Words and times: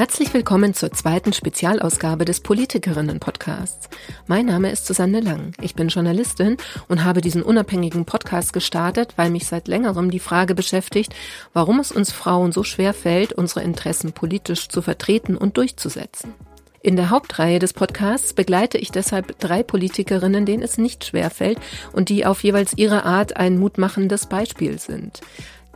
Herzlich 0.00 0.32
willkommen 0.32 0.72
zur 0.72 0.92
zweiten 0.92 1.34
Spezialausgabe 1.34 2.24
des 2.24 2.40
Politikerinnen-Podcasts. 2.40 3.90
Mein 4.26 4.46
Name 4.46 4.70
ist 4.70 4.86
Susanne 4.86 5.20
Lang. 5.20 5.52
Ich 5.60 5.74
bin 5.74 5.88
Journalistin 5.88 6.56
und 6.88 7.04
habe 7.04 7.20
diesen 7.20 7.42
unabhängigen 7.42 8.06
Podcast 8.06 8.54
gestartet, 8.54 9.12
weil 9.16 9.28
mich 9.28 9.46
seit 9.46 9.68
längerem 9.68 10.10
die 10.10 10.18
Frage 10.18 10.54
beschäftigt, 10.54 11.14
warum 11.52 11.80
es 11.80 11.92
uns 11.92 12.12
Frauen 12.12 12.50
so 12.50 12.64
schwer 12.64 12.94
fällt, 12.94 13.34
unsere 13.34 13.62
Interessen 13.62 14.14
politisch 14.14 14.70
zu 14.70 14.80
vertreten 14.80 15.36
und 15.36 15.58
durchzusetzen. 15.58 16.32
In 16.80 16.96
der 16.96 17.10
Hauptreihe 17.10 17.58
des 17.58 17.74
Podcasts 17.74 18.32
begleite 18.32 18.78
ich 18.78 18.90
deshalb 18.90 19.38
drei 19.38 19.62
Politikerinnen, 19.62 20.46
denen 20.46 20.62
es 20.62 20.78
nicht 20.78 21.04
schwer 21.04 21.28
fällt 21.28 21.58
und 21.92 22.08
die 22.08 22.24
auf 22.24 22.42
jeweils 22.42 22.72
ihre 22.74 23.04
Art 23.04 23.36
ein 23.36 23.58
mutmachendes 23.58 24.28
Beispiel 24.28 24.78
sind 24.78 25.20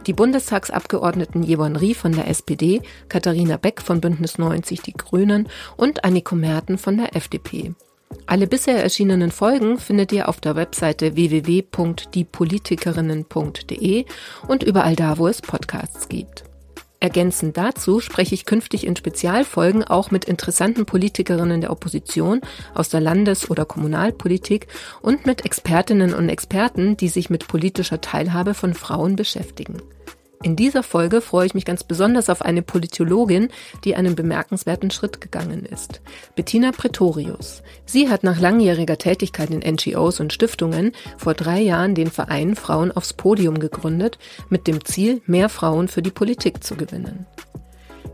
die 0.07 0.13
Bundestagsabgeordneten 0.13 1.43
Jevon 1.43 1.75
Rie 1.77 1.95
von 1.95 2.13
der 2.13 2.29
SPD, 2.29 2.83
Katharina 3.09 3.57
Beck 3.57 3.83
von 3.83 4.01
Bündnis 4.01 4.39
90 4.39 4.83
Die 4.83 4.93
Grünen 4.93 5.49
und 5.77 6.05
Anniko 6.05 6.37
Merten 6.37 6.79
von 6.79 6.97
der 6.97 7.17
FDP. 7.17 7.75
Alle 8.27 8.47
bisher 8.47 8.83
erschienenen 8.83 9.31
Folgen 9.31 9.79
findet 9.79 10.13
ihr 10.13 10.29
auf 10.29 10.41
der 10.41 10.57
Webseite 10.57 11.17
www.diepolitikerinnen.de 11.17 14.05
und 14.47 14.63
überall 14.63 14.97
da, 14.97 15.19
wo 15.19 15.29
es 15.29 15.43
Podcasts 15.43 16.09
gibt. 16.09 16.45
Ergänzend 17.05 17.59
dazu 17.59 18.01
spreche 18.01 18.35
ich 18.35 18.47
künftig 18.47 18.87
in 18.87 18.97
Spezialfolgen 18.97 19.85
auch 19.85 20.11
mit 20.11 20.25
interessanten 20.25 20.87
Politikerinnen 20.87 21.61
der 21.61 21.71
Opposition 21.71 22.41
aus 22.73 22.89
der 22.89 23.03
Landes- 23.03 23.51
oder 23.51 23.67
Kommunalpolitik 23.67 24.69
und 25.03 25.27
mit 25.27 25.45
Expertinnen 25.45 26.15
und 26.15 26.31
Experten, 26.31 26.97
die 26.97 27.09
sich 27.09 27.29
mit 27.29 27.47
politischer 27.47 28.01
Teilhabe 28.01 28.55
von 28.55 28.73
Frauen 28.73 29.17
beschäftigen. 29.17 29.83
In 30.43 30.57
dieser 30.57 30.83
Folge 30.83 31.21
freue 31.21 31.47
ich 31.47 31.55
mich 31.55 31.65
ganz 31.65 31.85
besonders 31.85 32.29
auf 32.29 32.43
eine 32.43 32.63
Politologin, 32.63 33.49
die 33.85 33.97
einen 33.97 34.15
bemerkenswerten 34.15 34.91
Schritt 34.91 35.21
gegangen 35.21 35.65
ist. 35.65 36.01
Bettina 36.35 36.73
Pretorius. 36.73 37.63
Sie 37.87 38.11
hat 38.11 38.25
nach 38.25 38.41
langjähriger 38.41 38.99
Tätigkeit 38.99 39.51
in 39.51 39.61
NGOs 39.61 40.21
und 40.21 40.33
Stiftungen 40.33 40.93
vor 41.17 41.35
drei 41.35 41.61
Jahren 41.61 41.95
den 41.95 42.11
Verein 42.11 42.57
Frauen 42.57 42.93
aufs 42.93 43.15
Podium 43.15 43.59
gegründet, 43.59 44.19
mit 44.51 44.67
dem 44.67 44.85
Ziel, 44.85 45.23
mehr 45.27 45.49
Frauen 45.49 45.89
für 45.89 46.03
die 46.03 46.11
Politik 46.11 46.63
zu 46.63 46.77
gewinnen. 46.77 47.27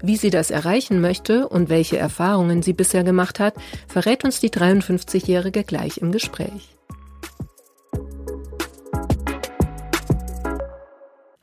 Wie 0.02 0.16
sie 0.16 0.30
das 0.30 0.50
erreichen 0.50 1.00
möchte 1.00 1.48
und 1.48 1.68
welche 1.68 1.98
Erfahrungen 1.98 2.62
sie 2.62 2.72
bisher 2.72 3.04
gemacht 3.04 3.38
hat, 3.38 3.54
verrät 3.86 4.24
uns 4.24 4.40
die 4.40 4.50
53-Jährige 4.50 5.64
gleich 5.64 5.98
im 5.98 6.12
Gespräch. 6.12 6.79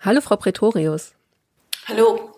Hallo, 0.08 0.22
Frau 0.22 0.38
Pretorius. 0.38 1.12
Hallo. 1.86 2.32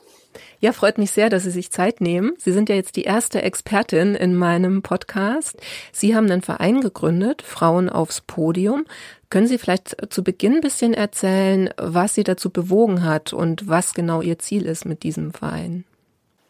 Ja, 0.59 0.73
freut 0.73 0.97
mich 0.97 1.11
sehr, 1.11 1.29
dass 1.29 1.43
Sie 1.43 1.51
sich 1.51 1.69
Zeit 1.69 2.01
nehmen. 2.01 2.33
Sie 2.39 2.51
sind 2.51 2.67
ja 2.67 2.73
jetzt 2.73 2.95
die 2.95 3.03
erste 3.03 3.43
Expertin 3.43 4.15
in 4.15 4.35
meinem 4.35 4.81
Podcast. 4.81 5.55
Sie 5.91 6.15
haben 6.15 6.31
einen 6.31 6.41
Verein 6.41 6.81
gegründet, 6.81 7.43
Frauen 7.43 7.87
aufs 7.87 8.21
Podium. 8.21 8.85
Können 9.29 9.45
Sie 9.45 9.59
vielleicht 9.59 9.95
zu 10.11 10.23
Beginn 10.23 10.55
ein 10.55 10.61
bisschen 10.61 10.95
erzählen, 10.95 11.71
was 11.77 12.15
Sie 12.15 12.23
dazu 12.23 12.49
bewogen 12.49 13.03
hat 13.03 13.33
und 13.33 13.67
was 13.67 13.93
genau 13.93 14.23
Ihr 14.23 14.39
Ziel 14.39 14.65
ist 14.65 14.85
mit 14.85 15.03
diesem 15.03 15.31
Verein? 15.31 15.85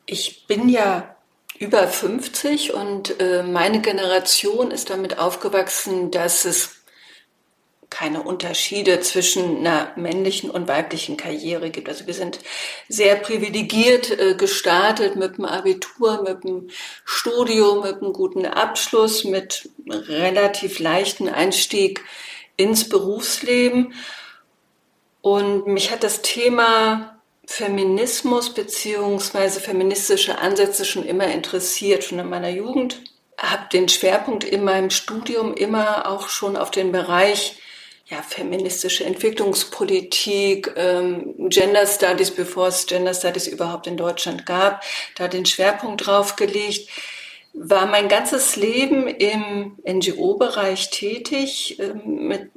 Ich 0.06 0.48
bin 0.48 0.70
ja 0.70 1.18
über 1.58 1.86
50 1.86 2.74
und 2.74 3.20
äh, 3.20 3.44
meine 3.44 3.82
Generation 3.82 4.72
ist 4.72 4.90
damit 4.90 5.20
aufgewachsen, 5.20 6.12
dass 6.12 6.46
es 6.46 6.79
keine 7.90 8.22
Unterschiede 8.22 9.00
zwischen 9.00 9.58
einer 9.58 9.92
männlichen 9.96 10.52
und 10.52 10.68
weiblichen 10.68 11.18
Karriere 11.18 11.70
gibt. 11.70 11.90
Also 11.90 12.06
wir 12.06 12.14
sind 12.14 12.40
sehr 12.88 13.16
privilegiert 13.16 14.12
äh, 14.12 14.36
gestartet 14.36 15.16
mit 15.16 15.38
dem 15.38 15.46
Abitur, 15.46 16.22
mit 16.22 16.44
dem 16.44 16.70
Studium, 17.04 17.82
mit 17.82 18.02
einem 18.02 18.14
guten 18.14 18.46
Abschluss, 18.46 19.24
mit 19.24 19.70
relativ 19.88 20.80
leichten 20.80 21.30
Einstieg 21.30 22.04
ins 22.58 22.88
Berufsleben. 22.88 23.94
Und 25.22 25.68
mich 25.68 25.92
hat 25.92 26.04
das 26.04 26.22
Thema 26.22 27.20
Feminismus 27.46 28.54
beziehungsweise 28.54 29.60
feministische 29.60 30.38
Ansätze 30.38 30.86
schon 30.86 31.04
immer 31.04 31.28
interessiert, 31.28 32.04
schon 32.04 32.20
in 32.20 32.30
meiner 32.30 32.50
Jugend. 32.50 33.02
Habe 33.38 33.68
den 33.74 33.90
Schwerpunkt 33.90 34.44
in 34.44 34.64
meinem 34.64 34.92
Studium 34.92 35.56
immer 35.56 36.08
auch 36.08 36.30
schon 36.30 36.56
auf 36.56 36.70
den 36.70 36.92
Bereich 36.92 37.60
ja, 38.10 38.24
feministische 38.24 39.06
Entwicklungspolitik, 39.06 40.74
ähm, 40.76 41.36
Gender 41.50 41.86
Studies, 41.86 42.32
bevor 42.32 42.68
es 42.68 42.88
Gender 42.88 43.14
Studies 43.14 43.48
überhaupt 43.48 43.86
in 43.86 43.98
Deutschland 43.98 44.46
gab, 44.46 44.84
da 45.16 45.28
den 45.28 45.46
Schwerpunkt 45.46 46.08
drauf 46.08 46.36
gelegt, 46.36 46.90
war 47.54 47.86
mein 47.86 48.08
ganzes 48.08 48.56
Leben 48.56 49.08
im 49.08 49.78
NGO-Bereich 49.86 50.90
tätig. 50.90 51.78
Ähm, 51.80 52.28
mit 52.28 52.50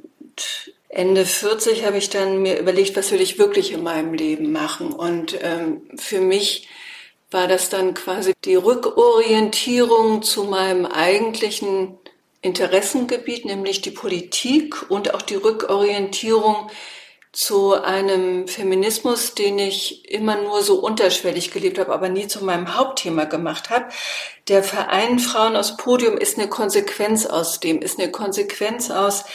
Ende 0.89 1.25
40 1.25 1.85
habe 1.85 1.97
ich 1.97 2.09
dann 2.09 2.41
mir 2.41 2.59
überlegt, 2.59 2.95
was 2.95 3.11
will 3.11 3.21
ich 3.21 3.37
wirklich 3.37 3.73
in 3.73 3.83
meinem 3.83 4.13
Leben 4.13 4.51
machen? 4.51 4.91
Und 4.91 5.37
ähm, 5.41 5.81
für 5.97 6.21
mich 6.21 6.67
war 7.29 7.47
das 7.47 7.69
dann 7.69 7.93
quasi 7.95 8.33
die 8.45 8.55
Rückorientierung 8.55 10.21
zu 10.21 10.43
meinem 10.43 10.85
eigentlichen 10.85 11.97
Interessengebiet, 12.43 13.45
nämlich 13.45 13.81
die 13.81 13.91
Politik 13.91 14.89
und 14.91 15.13
auch 15.13 15.21
die 15.21 15.35
Rückorientierung 15.35 16.69
zu 17.31 17.73
einem 17.73 18.47
Feminismus, 18.47 19.33
den 19.33 19.57
ich 19.57 20.07
immer 20.11 20.35
nur 20.35 20.61
so 20.61 20.75
unterschwellig 20.75 21.51
gelebt 21.51 21.79
habe, 21.79 21.91
aber 21.91 22.07
nie 22.07 22.27
zu 22.27 22.45
meinem 22.45 22.77
Hauptthema 22.77 23.23
gemacht 23.23 23.71
habe. 23.71 23.85
Der 24.49 24.61
Verein 24.61 25.17
Frauen 25.17 25.55
aus 25.55 25.75
Podium 25.77 26.17
ist 26.17 26.37
eine 26.37 26.47
Konsequenz 26.47 27.25
aus 27.25 27.59
dem, 27.59 27.81
ist 27.81 27.99
eine 27.99 28.11
Konsequenz 28.11 28.91
aus 28.91 29.25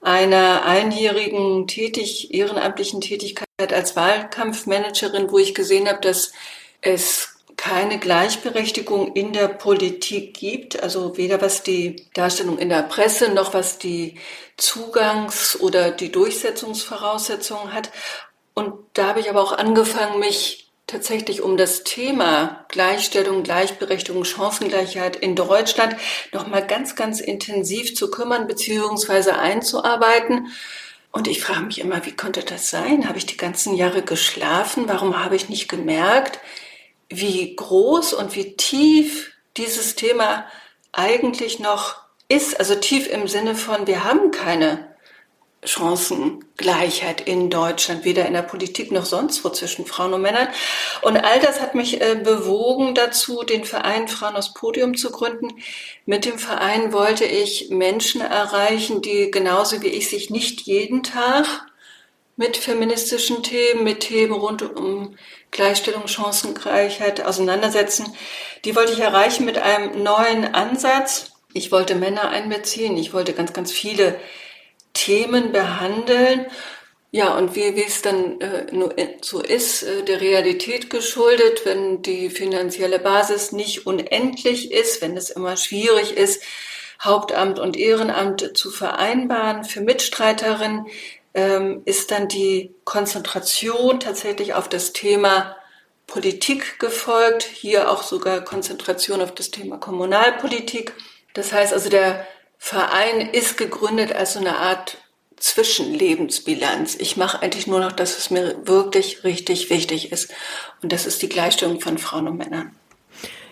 einer 0.00 0.64
einjährigen 0.64 1.68
tätig, 1.68 2.34
ehrenamtlichen 2.34 3.00
Tätigkeit 3.00 3.72
als 3.72 3.94
Wahlkampfmanagerin, 3.94 5.30
wo 5.30 5.38
ich 5.38 5.54
gesehen 5.54 5.88
habe, 5.88 6.00
dass 6.00 6.32
es 6.80 7.33
keine 7.56 7.98
Gleichberechtigung 7.98 9.12
in 9.14 9.32
der 9.32 9.48
Politik 9.48 10.34
gibt, 10.34 10.82
also 10.82 11.16
weder 11.16 11.40
was 11.40 11.62
die 11.62 12.06
Darstellung 12.14 12.58
in 12.58 12.68
der 12.68 12.82
Presse 12.82 13.30
noch 13.30 13.54
was 13.54 13.78
die 13.78 14.18
Zugangs- 14.56 15.58
oder 15.60 15.90
die 15.90 16.12
Durchsetzungsvoraussetzungen 16.12 17.72
hat. 17.72 17.90
Und 18.54 18.74
da 18.94 19.08
habe 19.08 19.20
ich 19.20 19.30
aber 19.30 19.42
auch 19.42 19.52
angefangen, 19.52 20.20
mich 20.20 20.64
tatsächlich 20.86 21.40
um 21.42 21.56
das 21.56 21.82
Thema 21.82 22.66
Gleichstellung, 22.68 23.42
Gleichberechtigung, 23.42 24.24
Chancengleichheit 24.24 25.16
in 25.16 25.34
Deutschland 25.34 25.96
nochmal 26.32 26.66
ganz, 26.66 26.94
ganz 26.94 27.20
intensiv 27.20 27.96
zu 27.96 28.10
kümmern 28.10 28.46
bzw. 28.46 29.30
einzuarbeiten. 29.32 30.48
Und 31.10 31.28
ich 31.28 31.40
frage 31.40 31.66
mich 31.66 31.80
immer, 31.80 32.04
wie 32.04 32.16
konnte 32.16 32.42
das 32.42 32.70
sein? 32.70 33.08
Habe 33.08 33.18
ich 33.18 33.26
die 33.26 33.36
ganzen 33.36 33.74
Jahre 33.74 34.02
geschlafen? 34.02 34.84
Warum 34.88 35.22
habe 35.24 35.36
ich 35.36 35.48
nicht 35.48 35.68
gemerkt, 35.68 36.40
wie 37.08 37.54
groß 37.54 38.14
und 38.14 38.34
wie 38.34 38.56
tief 38.56 39.32
dieses 39.56 39.94
Thema 39.94 40.46
eigentlich 40.92 41.58
noch 41.58 41.96
ist. 42.28 42.58
Also 42.58 42.74
tief 42.74 43.08
im 43.08 43.28
Sinne 43.28 43.54
von, 43.54 43.86
wir 43.86 44.04
haben 44.04 44.30
keine 44.30 44.94
Chancengleichheit 45.66 47.22
in 47.22 47.48
Deutschland, 47.50 48.04
weder 48.04 48.26
in 48.26 48.34
der 48.34 48.42
Politik 48.42 48.92
noch 48.92 49.06
sonst 49.06 49.44
wo 49.44 49.48
zwischen 49.48 49.86
Frauen 49.86 50.12
und 50.12 50.22
Männern. 50.22 50.48
Und 51.02 51.16
all 51.16 51.40
das 51.40 51.60
hat 51.60 51.74
mich 51.74 52.00
äh, 52.00 52.16
bewogen 52.22 52.94
dazu, 52.94 53.42
den 53.42 53.64
Verein 53.64 54.08
Frauen 54.08 54.36
aus 54.36 54.52
Podium 54.52 54.96
zu 54.96 55.10
gründen. 55.10 55.48
Mit 56.06 56.24
dem 56.26 56.38
Verein 56.38 56.92
wollte 56.92 57.24
ich 57.24 57.70
Menschen 57.70 58.20
erreichen, 58.20 59.00
die 59.00 59.30
genauso 59.30 59.82
wie 59.82 59.88
ich 59.88 60.10
sich 60.10 60.30
nicht 60.30 60.62
jeden 60.62 61.02
Tag 61.02 61.46
mit 62.36 62.56
feministischen 62.56 63.42
Themen, 63.42 63.84
mit 63.84 64.00
Themen 64.00 64.32
rund 64.32 64.62
um 64.62 65.16
Gleichstellung, 65.50 66.08
Chancengleichheit 66.08 67.24
auseinandersetzen. 67.24 68.06
Die 68.64 68.74
wollte 68.74 68.92
ich 68.92 69.00
erreichen 69.00 69.44
mit 69.44 69.58
einem 69.58 70.02
neuen 70.02 70.54
Ansatz. 70.54 71.32
Ich 71.52 71.70
wollte 71.70 71.94
Männer 71.94 72.30
einbeziehen. 72.30 72.96
Ich 72.96 73.12
wollte 73.12 73.32
ganz, 73.34 73.52
ganz 73.52 73.70
viele 73.70 74.18
Themen 74.92 75.52
behandeln. 75.52 76.46
Ja, 77.12 77.36
und 77.36 77.54
wie, 77.54 77.76
wie 77.76 77.84
es 77.84 78.02
dann 78.02 78.40
äh, 78.40 78.66
so 79.22 79.40
ist, 79.40 79.84
äh, 79.84 80.02
der 80.02 80.20
Realität 80.20 80.90
geschuldet, 80.90 81.64
wenn 81.64 82.02
die 82.02 82.28
finanzielle 82.28 82.98
Basis 82.98 83.52
nicht 83.52 83.86
unendlich 83.86 84.72
ist, 84.72 85.00
wenn 85.00 85.16
es 85.16 85.30
immer 85.30 85.56
schwierig 85.56 86.16
ist, 86.16 86.42
Hauptamt 87.00 87.60
und 87.60 87.76
Ehrenamt 87.76 88.56
zu 88.56 88.70
vereinbaren 88.70 89.62
für 89.62 89.80
Mitstreiterinnen, 89.80 90.86
ähm, 91.34 91.82
ist 91.84 92.10
dann 92.10 92.28
die 92.28 92.74
Konzentration 92.84 94.00
tatsächlich 94.00 94.54
auf 94.54 94.68
das 94.68 94.92
Thema 94.92 95.56
Politik 96.06 96.78
gefolgt, 96.78 97.42
hier 97.42 97.90
auch 97.90 98.02
sogar 98.02 98.42
Konzentration 98.42 99.20
auf 99.20 99.32
das 99.32 99.50
Thema 99.50 99.78
Kommunalpolitik. 99.78 100.92
Das 101.32 101.52
heißt 101.52 101.72
also, 101.72 101.88
der 101.88 102.26
Verein 102.58 103.20
ist 103.20 103.56
gegründet 103.56 104.12
als 104.12 104.34
so 104.34 104.38
eine 104.38 104.56
Art 104.56 104.98
Zwischenlebensbilanz. 105.36 106.94
Ich 106.94 107.16
mache 107.16 107.42
eigentlich 107.42 107.66
nur 107.66 107.80
noch 107.80 107.92
das, 107.92 108.16
was 108.16 108.30
mir 108.30 108.66
wirklich 108.66 109.24
richtig 109.24 109.68
wichtig 109.68 110.12
ist. 110.12 110.30
Und 110.82 110.92
das 110.92 111.06
ist 111.06 111.20
die 111.22 111.28
Gleichstellung 111.28 111.80
von 111.80 111.98
Frauen 111.98 112.28
und 112.28 112.36
Männern. 112.38 112.74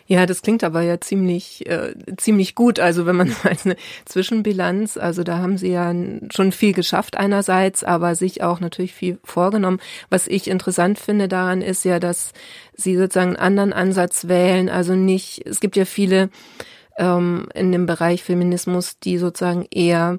Ja, 0.06 0.26
das 0.26 0.42
klingt 0.42 0.64
aber 0.64 0.82
ja 0.82 1.00
ziemlich, 1.00 1.66
äh, 1.68 1.94
ziemlich 2.16 2.54
gut. 2.54 2.80
Also 2.80 3.06
wenn 3.06 3.16
man 3.16 3.34
als 3.44 3.64
eine 3.64 3.76
Zwischenbilanz, 4.04 4.96
also 4.96 5.22
da 5.22 5.38
haben 5.38 5.58
Sie 5.58 5.70
ja 5.70 5.94
schon 6.30 6.52
viel 6.52 6.72
geschafft 6.72 7.16
einerseits, 7.16 7.84
aber 7.84 8.14
sich 8.14 8.42
auch 8.42 8.60
natürlich 8.60 8.94
viel 8.94 9.18
vorgenommen. 9.24 9.80
Was 10.10 10.26
ich 10.26 10.48
interessant 10.48 10.98
finde 10.98 11.28
daran 11.28 11.62
ist 11.62 11.84
ja, 11.84 11.98
dass 11.98 12.32
Sie 12.74 12.96
sozusagen 12.96 13.36
einen 13.36 13.58
anderen 13.58 13.72
Ansatz 13.72 14.28
wählen. 14.28 14.68
Also 14.68 14.94
nicht, 14.94 15.46
es 15.46 15.60
gibt 15.60 15.76
ja 15.76 15.84
viele 15.84 16.30
ähm, 16.98 17.48
in 17.54 17.72
dem 17.72 17.86
Bereich 17.86 18.22
Feminismus, 18.22 18.98
die 18.98 19.18
sozusagen 19.18 19.66
eher 19.70 20.18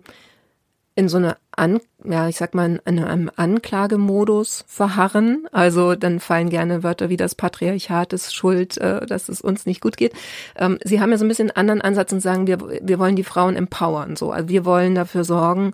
in 0.96 1.10
so 1.10 1.18
eine 1.18 1.38
An 1.52 1.80
ja, 2.06 2.28
ich 2.28 2.38
sag 2.38 2.54
mal, 2.54 2.82
in 2.86 3.00
einem 3.00 3.32
Anklagemodus 3.36 4.66
verharren. 4.68 5.48
Also 5.52 5.96
dann 5.96 6.20
fallen 6.20 6.50
gerne 6.50 6.84
Wörter 6.84 7.10
wie 7.10 7.18
das 7.18 7.36
Patriarchat 7.36 8.14
ist 8.14 8.34
schuld, 8.34 8.78
äh, 8.78 9.06
dass 9.06 9.30
es 9.30 9.42
uns 9.42 9.66
nicht 9.66 9.82
gut 9.82 9.98
geht. 9.98 10.14
Ähm, 10.56 10.80
Sie 10.84 11.02
haben 11.02 11.12
ja 11.12 11.18
so 11.18 11.26
ein 11.26 11.28
bisschen 11.28 11.52
einen 11.52 11.70
anderen 11.70 11.82
Ansatz 11.82 12.12
und 12.12 12.22
sagen, 12.22 12.48
wir, 12.48 12.60
wir 12.60 13.00
wollen 13.00 13.16
die 13.16 13.24
Frauen 13.24 13.56
empowern. 13.56 14.16
So. 14.16 14.32
Also 14.32 14.50
wir 14.50 14.66
wollen 14.66 14.96
dafür 14.96 15.24
sorgen, 15.24 15.74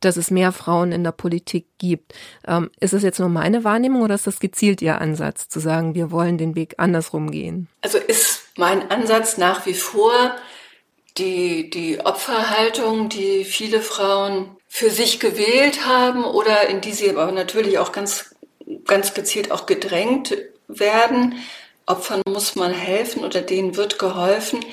dass 0.00 0.16
es 0.16 0.30
mehr 0.30 0.52
Frauen 0.52 0.92
in 0.92 1.04
der 1.04 1.12
Politik 1.12 1.66
gibt. 1.78 2.14
Ähm, 2.46 2.70
ist 2.80 2.94
es 2.94 3.02
jetzt 3.02 3.18
nur 3.18 3.28
meine 3.28 3.64
Wahrnehmung 3.64 4.02
oder 4.02 4.14
ist 4.14 4.26
das 4.26 4.40
gezielt 4.40 4.80
Ihr 4.82 5.00
Ansatz, 5.00 5.48
zu 5.48 5.60
sagen, 5.60 5.94
wir 5.94 6.10
wollen 6.10 6.38
den 6.38 6.54
Weg 6.54 6.74
andersrum 6.78 7.30
gehen? 7.30 7.68
Also 7.82 7.98
ist 7.98 8.44
mein 8.56 8.90
Ansatz 8.90 9.38
nach 9.38 9.66
wie 9.66 9.74
vor 9.74 10.12
die, 11.18 11.70
die 11.70 12.00
Opferhaltung, 12.00 13.08
die 13.08 13.44
viele 13.44 13.80
Frauen 13.80 14.56
für 14.68 14.90
sich 14.90 15.20
gewählt 15.20 15.86
haben 15.86 16.24
oder 16.24 16.68
in 16.68 16.80
die 16.80 16.92
sie 16.92 17.10
aber 17.10 17.32
natürlich 17.32 17.78
auch 17.78 17.92
ganz, 17.92 18.34
ganz 18.86 19.14
gezielt 19.14 19.50
auch 19.50 19.66
gedrängt 19.66 20.36
werden. 20.68 21.34
Opfern 21.86 22.22
muss 22.28 22.54
man 22.54 22.72
helfen 22.72 23.24
oder 23.24 23.40
denen 23.40 23.76
wird 23.76 23.98
geholfen. 23.98 24.64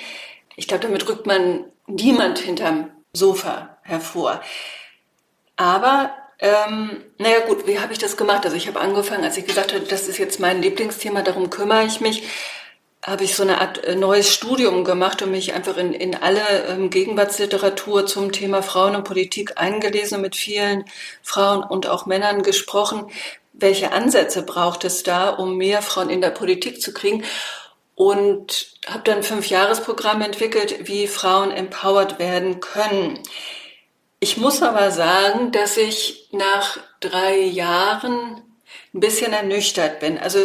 Ich 0.56 0.68
glaube, 0.68 0.84
damit 0.84 1.08
rückt 1.08 1.26
man 1.26 1.66
niemand 1.88 2.40
hinterm 2.40 2.92
Sofa 3.14 3.78
hervor. 3.84 4.42
Aber 5.56 6.14
ähm, 6.40 7.04
naja 7.18 7.40
gut, 7.48 7.66
wie 7.66 7.80
habe 7.80 7.94
ich 7.94 8.00
das 8.00 8.18
gemacht? 8.18 8.44
Also 8.44 8.58
ich 8.58 8.68
habe 8.68 8.82
angefangen, 8.82 9.24
als 9.24 9.38
ich 9.38 9.48
gesagt 9.48 9.74
habe, 9.74 9.86
das 9.86 10.08
ist 10.08 10.18
jetzt 10.18 10.40
mein 10.40 10.62
Lieblingsthema, 10.62 11.22
darum 11.22 11.50
kümmere 11.50 11.86
ich 11.86 12.02
mich, 12.02 12.24
habe 13.06 13.24
ich 13.24 13.36
so 13.36 13.44
eine 13.44 13.62
Art 13.62 13.84
äh, 13.84 13.96
neues 13.96 14.34
Studium 14.34 14.84
gemacht 14.84 15.22
und 15.22 15.32
mich 15.32 15.54
einfach 15.54 15.78
in, 15.78 15.94
in 15.94 16.16
alle 16.16 16.66
ähm, 16.68 16.90
Gegenwartsliteratur 16.90 18.08
zum 18.08 18.32
Thema 18.32 18.64
Frauen 18.64 18.96
und 18.96 19.04
Politik 19.04 19.54
eingelesen 19.58 20.22
mit 20.22 20.36
vielen 20.36 20.86
Frauen 21.22 21.64
und 21.64 21.88
auch 21.88 22.08
Männern 22.08 22.42
gesprochen. 22.42 23.12
Welche 23.54 23.92
Ansätze 23.92 24.42
braucht 24.42 24.84
es 24.86 25.04
da, 25.04 25.30
um 25.30 25.56
mehr 25.56 25.84
Frauen 25.84 26.10
in 26.10 26.22
der 26.22 26.32
Politik 26.32 26.82
zu 26.82 26.94
kriegen? 26.94 27.24
Und 27.94 28.76
habe 28.88 29.04
dann 29.04 29.18
ein 29.18 29.24
Fünfjahresprogramm 29.24 30.22
entwickelt, 30.22 30.88
wie 30.88 31.08
Frauen 31.08 31.52
empowered 31.52 32.20
werden 32.20 32.60
können. 32.60 33.20
Ich 34.20 34.36
muss 34.36 34.62
aber 34.64 34.92
sagen, 34.92 35.52
dass 35.52 35.78
ich 35.78 36.28
nach 36.32 36.78
drei 37.00 37.38
Jahren 37.38 38.42
ein 38.94 39.00
bisschen 39.00 39.32
ernüchtert 39.32 40.00
bin. 40.00 40.18
Also 40.18 40.40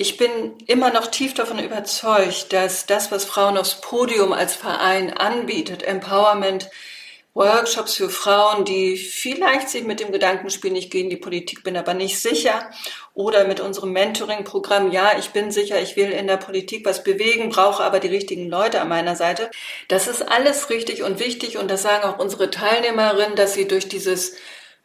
ich 0.00 0.16
bin 0.16 0.54
immer 0.66 0.90
noch 0.90 1.08
tief 1.08 1.34
davon 1.34 1.58
überzeugt, 1.58 2.54
dass 2.54 2.86
das, 2.86 3.12
was 3.12 3.26
Frauen 3.26 3.58
aufs 3.58 3.82
Podium 3.82 4.32
als 4.32 4.54
Verein 4.54 5.12
anbietet, 5.12 5.82
Empowerment, 5.82 6.70
Workshops 7.34 7.96
für 7.96 8.08
Frauen, 8.08 8.64
die 8.64 8.96
vielleicht 8.96 9.68
sich 9.68 9.84
mit 9.84 10.00
dem 10.00 10.10
Gedankenspiel 10.10 10.70
nicht 10.70 10.90
gehen, 10.90 11.10
die 11.10 11.18
Politik 11.18 11.64
bin 11.64 11.76
aber 11.76 11.92
nicht 11.92 12.18
sicher, 12.18 12.70
oder 13.12 13.46
mit 13.46 13.60
unserem 13.60 13.92
Mentoring-Programm, 13.92 14.90
ja, 14.90 15.18
ich 15.18 15.30
bin 15.30 15.50
sicher, 15.50 15.78
ich 15.82 15.96
will 15.96 16.10
in 16.10 16.26
der 16.26 16.38
Politik 16.38 16.86
was 16.86 17.04
bewegen, 17.04 17.50
brauche 17.50 17.84
aber 17.84 18.00
die 18.00 18.08
richtigen 18.08 18.48
Leute 18.48 18.80
an 18.80 18.88
meiner 18.88 19.16
Seite. 19.16 19.50
Das 19.88 20.08
ist 20.08 20.22
alles 20.22 20.70
richtig 20.70 21.02
und 21.02 21.20
wichtig 21.20 21.58
und 21.58 21.70
das 21.70 21.82
sagen 21.82 22.04
auch 22.04 22.18
unsere 22.18 22.50
Teilnehmerinnen, 22.50 23.36
dass 23.36 23.52
sie 23.52 23.68
durch 23.68 23.86
dieses 23.86 24.36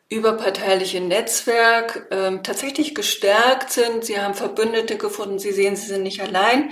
überparteiliche 0.10 1.02
Netzwerk 1.02 2.08
ähm, 2.12 2.44
tatsächlich 2.44 2.94
gestärkt 2.94 3.72
sind. 3.72 4.06
Sie 4.06 4.20
haben 4.20 4.36
Verbündete 4.36 4.98
gefunden. 4.98 5.40
Sie 5.40 5.52
sehen, 5.52 5.76
sie 5.76 5.88
sind 5.88 6.04
nicht 6.04 6.22
allein. 6.22 6.72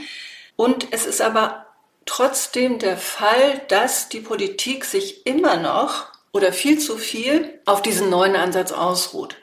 Und 0.55 0.87
es 0.91 1.05
ist 1.05 1.21
aber 1.21 1.65
trotzdem 2.05 2.79
der 2.79 2.97
Fall, 2.97 3.61
dass 3.69 4.09
die 4.09 4.19
Politik 4.19 4.85
sich 4.85 5.25
immer 5.25 5.57
noch 5.57 6.11
oder 6.31 6.53
viel 6.53 6.79
zu 6.79 6.97
viel 6.97 7.59
auf 7.65 7.81
diesen 7.81 8.09
neuen 8.09 8.35
Ansatz 8.35 8.71
ausruht. 8.71 9.35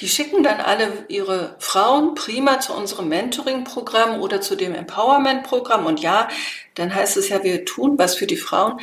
Die 0.00 0.08
schicken 0.08 0.42
dann 0.42 0.60
alle 0.60 1.04
ihre 1.08 1.56
Frauen 1.58 2.14
prima 2.14 2.60
zu 2.60 2.72
unserem 2.72 3.08
Mentoring-Programm 3.08 4.20
oder 4.22 4.40
zu 4.40 4.56
dem 4.56 4.74
Empowerment-Programm. 4.74 5.86
Und 5.86 6.00
ja, 6.00 6.28
dann 6.74 6.94
heißt 6.94 7.16
es 7.16 7.28
ja, 7.28 7.42
wir 7.44 7.64
tun 7.64 7.98
was 7.98 8.14
für 8.14 8.26
die 8.26 8.36
Frauen. 8.36 8.80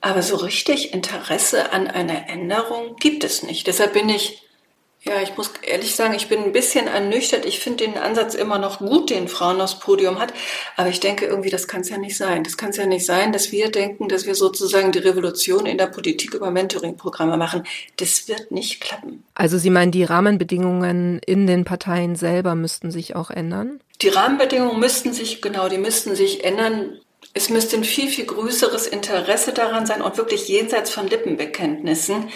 Aber 0.00 0.22
so 0.22 0.36
richtig 0.36 0.94
Interesse 0.94 1.72
an 1.72 1.88
einer 1.88 2.28
Änderung 2.28 2.96
gibt 2.96 3.24
es 3.24 3.42
nicht. 3.42 3.66
Deshalb 3.66 3.94
bin 3.94 4.08
ich, 4.08 4.42
ja, 5.02 5.20
ich 5.22 5.36
muss 5.36 5.50
ehrlich 5.62 5.96
sagen, 5.96 6.14
ich 6.14 6.28
bin 6.28 6.42
ein 6.42 6.52
bisschen 6.52 6.86
ernüchtert. 6.86 7.44
Ich 7.44 7.58
finde 7.58 7.84
den 7.84 7.98
Ansatz 7.98 8.34
immer 8.34 8.58
noch 8.58 8.78
gut, 8.78 9.10
den 9.10 9.26
Frauen 9.26 9.60
aufs 9.60 9.80
Podium 9.80 10.20
hat. 10.20 10.32
Aber 10.76 10.88
ich 10.88 11.00
denke 11.00 11.26
irgendwie, 11.26 11.50
das 11.50 11.66
kann 11.66 11.80
es 11.80 11.88
ja 11.88 11.98
nicht 11.98 12.16
sein. 12.16 12.44
Das 12.44 12.56
kann 12.56 12.70
es 12.70 12.76
ja 12.76 12.86
nicht 12.86 13.06
sein, 13.06 13.32
dass 13.32 13.50
wir 13.50 13.70
denken, 13.70 14.08
dass 14.08 14.24
wir 14.24 14.36
sozusagen 14.36 14.92
die 14.92 15.00
Revolution 15.00 15.66
in 15.66 15.78
der 15.78 15.86
Politik 15.86 16.34
über 16.34 16.52
Mentoring-Programme 16.52 17.36
machen. 17.36 17.64
Das 17.96 18.28
wird 18.28 18.52
nicht 18.52 18.80
klappen. 18.80 19.24
Also 19.34 19.58
Sie 19.58 19.70
meinen, 19.70 19.90
die 19.90 20.04
Rahmenbedingungen 20.04 21.20
in 21.26 21.48
den 21.48 21.64
Parteien 21.64 22.14
selber 22.14 22.54
müssten 22.54 22.92
sich 22.92 23.16
auch 23.16 23.30
ändern? 23.30 23.80
Die 24.00 24.10
Rahmenbedingungen 24.10 24.78
müssten 24.78 25.12
sich, 25.12 25.42
genau, 25.42 25.68
die 25.68 25.78
müssten 25.78 26.14
sich 26.14 26.44
ändern 26.44 27.00
es 27.34 27.50
müsste 27.50 27.76
ein 27.76 27.84
viel, 27.84 28.08
viel 28.08 28.26
größeres 28.26 28.86
Interesse 28.86 29.52
daran 29.52 29.86
sein 29.86 30.02
und 30.02 30.16
wirklich 30.16 30.48
jenseits 30.48 30.90
von 30.90 31.06
Lippenbekenntnissen 31.06 32.30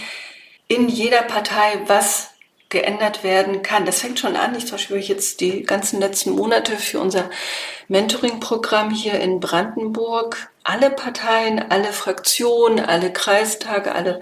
in 0.68 0.88
jeder 0.88 1.22
Partei, 1.22 1.80
was 1.86 2.30
geändert 2.68 3.22
werden 3.22 3.62
kann. 3.62 3.84
Das 3.84 4.00
fängt 4.00 4.18
schon 4.18 4.34
an. 4.34 4.54
Ich 4.54 4.66
zum 4.66 4.76
Beispiel 4.76 4.96
jetzt 4.96 5.40
die 5.40 5.62
ganzen 5.62 6.00
letzten 6.00 6.30
Monate 6.30 6.76
für 6.76 7.00
unser 7.00 7.30
Mentoring-Programm 7.88 8.90
hier 8.90 9.20
in 9.20 9.40
Brandenburg 9.40 10.48
alle 10.64 10.90
Parteien, 10.90 11.70
alle 11.70 11.92
Fraktionen, 11.92 12.84
alle 12.84 13.12
Kreistage, 13.12 13.94
alle 13.94 14.20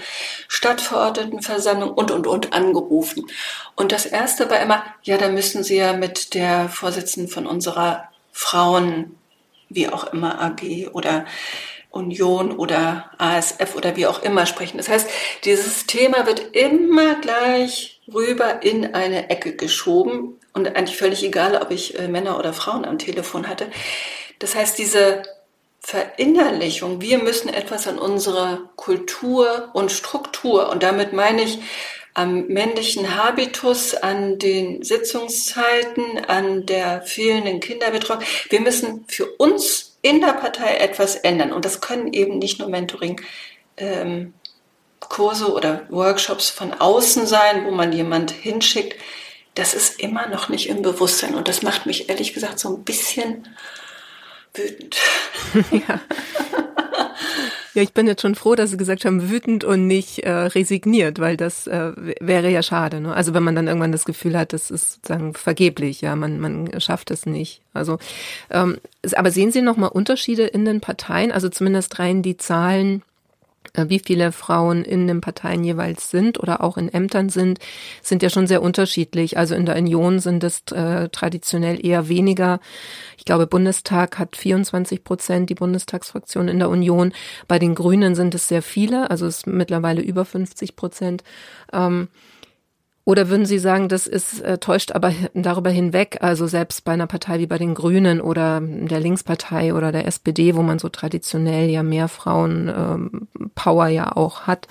Stadtverordnetenversammlungen 0.48 1.94
und, 1.94 2.10
und, 2.10 2.26
und 2.26 2.52
angerufen. 2.52 3.26
Und 3.76 3.92
das 3.92 4.06
erste 4.06 4.50
war 4.50 4.60
immer, 4.60 4.82
ja, 5.02 5.18
da 5.18 5.28
müssen 5.28 5.62
Sie 5.62 5.76
ja 5.76 5.92
mit 5.92 6.34
der 6.34 6.68
Vorsitzenden 6.68 7.30
von 7.30 7.46
unserer 7.46 8.08
Frauen 8.32 9.16
wie 9.70 9.88
auch 9.88 10.12
immer 10.12 10.40
AG 10.42 10.88
oder 10.92 11.24
Union 11.90 12.52
oder 12.52 13.10
ASF 13.18 13.74
oder 13.74 13.96
wie 13.96 14.06
auch 14.06 14.22
immer 14.22 14.46
sprechen. 14.46 14.76
Das 14.76 14.88
heißt, 14.88 15.08
dieses 15.44 15.86
Thema 15.86 16.26
wird 16.26 16.54
immer 16.54 17.16
gleich 17.16 18.00
rüber 18.12 18.62
in 18.62 18.94
eine 18.94 19.30
Ecke 19.30 19.56
geschoben 19.56 20.38
und 20.52 20.68
eigentlich 20.76 20.96
völlig 20.96 21.22
egal, 21.24 21.56
ob 21.56 21.70
ich 21.70 21.98
äh, 21.98 22.08
Männer 22.08 22.38
oder 22.38 22.52
Frauen 22.52 22.84
am 22.84 22.98
Telefon 22.98 23.48
hatte. 23.48 23.68
Das 24.38 24.54
heißt, 24.54 24.78
diese 24.78 25.22
Verinnerlichung, 25.80 27.00
wir 27.00 27.18
müssen 27.18 27.48
etwas 27.48 27.88
an 27.88 27.98
unserer 27.98 28.70
Kultur 28.76 29.70
und 29.72 29.90
Struktur 29.90 30.68
und 30.68 30.82
damit 30.82 31.12
meine 31.12 31.42
ich 31.42 31.58
am 32.14 32.46
männlichen 32.48 33.16
Habitus, 33.16 33.94
an 33.94 34.38
den 34.38 34.82
Sitzungszeiten, 34.82 36.24
an 36.26 36.66
der 36.66 37.02
fehlenden 37.02 37.60
Kinderbetreuung. 37.60 38.22
Wir 38.48 38.60
müssen 38.60 39.04
für 39.08 39.26
uns 39.36 39.98
in 40.02 40.20
der 40.20 40.32
Partei 40.32 40.76
etwas 40.76 41.16
ändern. 41.16 41.52
Und 41.52 41.64
das 41.64 41.80
können 41.80 42.12
eben 42.12 42.38
nicht 42.38 42.58
nur 42.58 42.68
Mentoring. 42.68 43.20
Ähm, 43.76 44.34
Kurse 45.00 45.52
oder 45.52 45.86
Workshops 45.88 46.50
von 46.50 46.74
außen 46.74 47.26
sein, 47.26 47.64
wo 47.64 47.70
man 47.70 47.92
jemand 47.92 48.30
hinschickt, 48.30 49.00
das 49.54 49.74
ist 49.74 49.98
immer 49.98 50.28
noch 50.28 50.48
nicht 50.48 50.68
im 50.68 50.82
Bewusstsein. 50.82 51.34
Und 51.34 51.48
das 51.48 51.62
macht 51.62 51.86
mich 51.86 52.08
ehrlich 52.08 52.34
gesagt 52.34 52.58
so 52.58 52.68
ein 52.68 52.84
bisschen 52.84 53.48
wütend. 54.54 54.96
ja. 55.70 56.00
Ja, 57.74 57.82
ich 57.82 57.92
bin 57.92 58.08
jetzt 58.08 58.22
schon 58.22 58.34
froh, 58.34 58.56
dass 58.56 58.70
Sie 58.70 58.76
gesagt 58.76 59.04
haben, 59.04 59.30
wütend 59.30 59.62
und 59.62 59.86
nicht 59.86 60.20
äh, 60.20 60.30
resigniert, 60.30 61.20
weil 61.20 61.36
das 61.36 61.68
äh, 61.68 61.92
wäre 62.20 62.50
ja 62.50 62.62
schade. 62.62 63.00
Ne? 63.00 63.14
Also 63.14 63.32
wenn 63.32 63.44
man 63.44 63.54
dann 63.54 63.68
irgendwann 63.68 63.92
das 63.92 64.04
Gefühl 64.04 64.36
hat, 64.36 64.52
das 64.52 64.70
ist 64.72 64.94
sozusagen 64.94 65.34
vergeblich, 65.34 66.00
ja, 66.00 66.16
man, 66.16 66.40
man 66.40 66.80
schafft 66.80 67.12
es 67.12 67.26
nicht. 67.26 67.62
Also, 67.72 67.98
ähm, 68.50 68.78
aber 69.14 69.30
sehen 69.30 69.52
Sie 69.52 69.62
noch 69.62 69.76
mal 69.76 69.86
Unterschiede 69.86 70.46
in 70.46 70.64
den 70.64 70.80
Parteien? 70.80 71.30
Also 71.30 71.48
zumindest 71.48 72.00
rein 72.00 72.22
die 72.22 72.36
Zahlen 72.36 73.02
wie 73.74 74.00
viele 74.00 74.32
Frauen 74.32 74.84
in 74.84 75.06
den 75.06 75.20
Parteien 75.20 75.64
jeweils 75.64 76.10
sind 76.10 76.40
oder 76.40 76.62
auch 76.62 76.76
in 76.76 76.88
Ämtern 76.88 77.28
sind, 77.28 77.58
sind 78.02 78.22
ja 78.22 78.30
schon 78.30 78.46
sehr 78.46 78.62
unterschiedlich. 78.62 79.38
Also 79.38 79.54
in 79.54 79.66
der 79.66 79.76
Union 79.76 80.18
sind 80.18 80.44
es 80.44 80.62
äh, 80.72 81.08
traditionell 81.08 81.84
eher 81.84 82.08
weniger. 82.08 82.60
Ich 83.16 83.24
glaube, 83.24 83.46
Bundestag 83.46 84.18
hat 84.18 84.36
24 84.36 85.04
Prozent, 85.04 85.50
die 85.50 85.54
Bundestagsfraktion 85.54 86.48
in 86.48 86.58
der 86.58 86.68
Union. 86.68 87.12
Bei 87.48 87.58
den 87.58 87.74
Grünen 87.74 88.14
sind 88.14 88.34
es 88.34 88.48
sehr 88.48 88.62
viele, 88.62 89.10
also 89.10 89.26
es 89.26 89.38
ist 89.38 89.46
mittlerweile 89.46 90.00
über 90.02 90.24
50 90.24 90.76
Prozent. 90.76 91.22
Ähm, 91.72 92.08
Oder 93.04 93.28
würden 93.28 93.46
Sie 93.46 93.58
sagen, 93.58 93.88
das 93.88 94.06
ist 94.06 94.40
äh, 94.42 94.58
täuscht 94.58 94.92
aber 94.92 95.12
darüber 95.34 95.70
hinweg, 95.70 96.18
also 96.20 96.46
selbst 96.46 96.84
bei 96.84 96.92
einer 96.92 97.06
Partei 97.06 97.38
wie 97.38 97.46
bei 97.46 97.56
den 97.56 97.74
Grünen 97.74 98.20
oder 98.20 98.60
der 98.60 99.00
Linkspartei 99.00 99.74
oder 99.74 99.90
der 99.90 100.06
SPD, 100.06 100.54
wo 100.54 100.62
man 100.62 100.78
so 100.78 100.88
traditionell 100.90 101.70
ja 101.70 101.82
mehr 101.82 102.08
Frauenpower 102.08 103.88
ähm, 103.88 103.94
ja 103.94 104.14
auch 104.14 104.42
hat, 104.42 104.68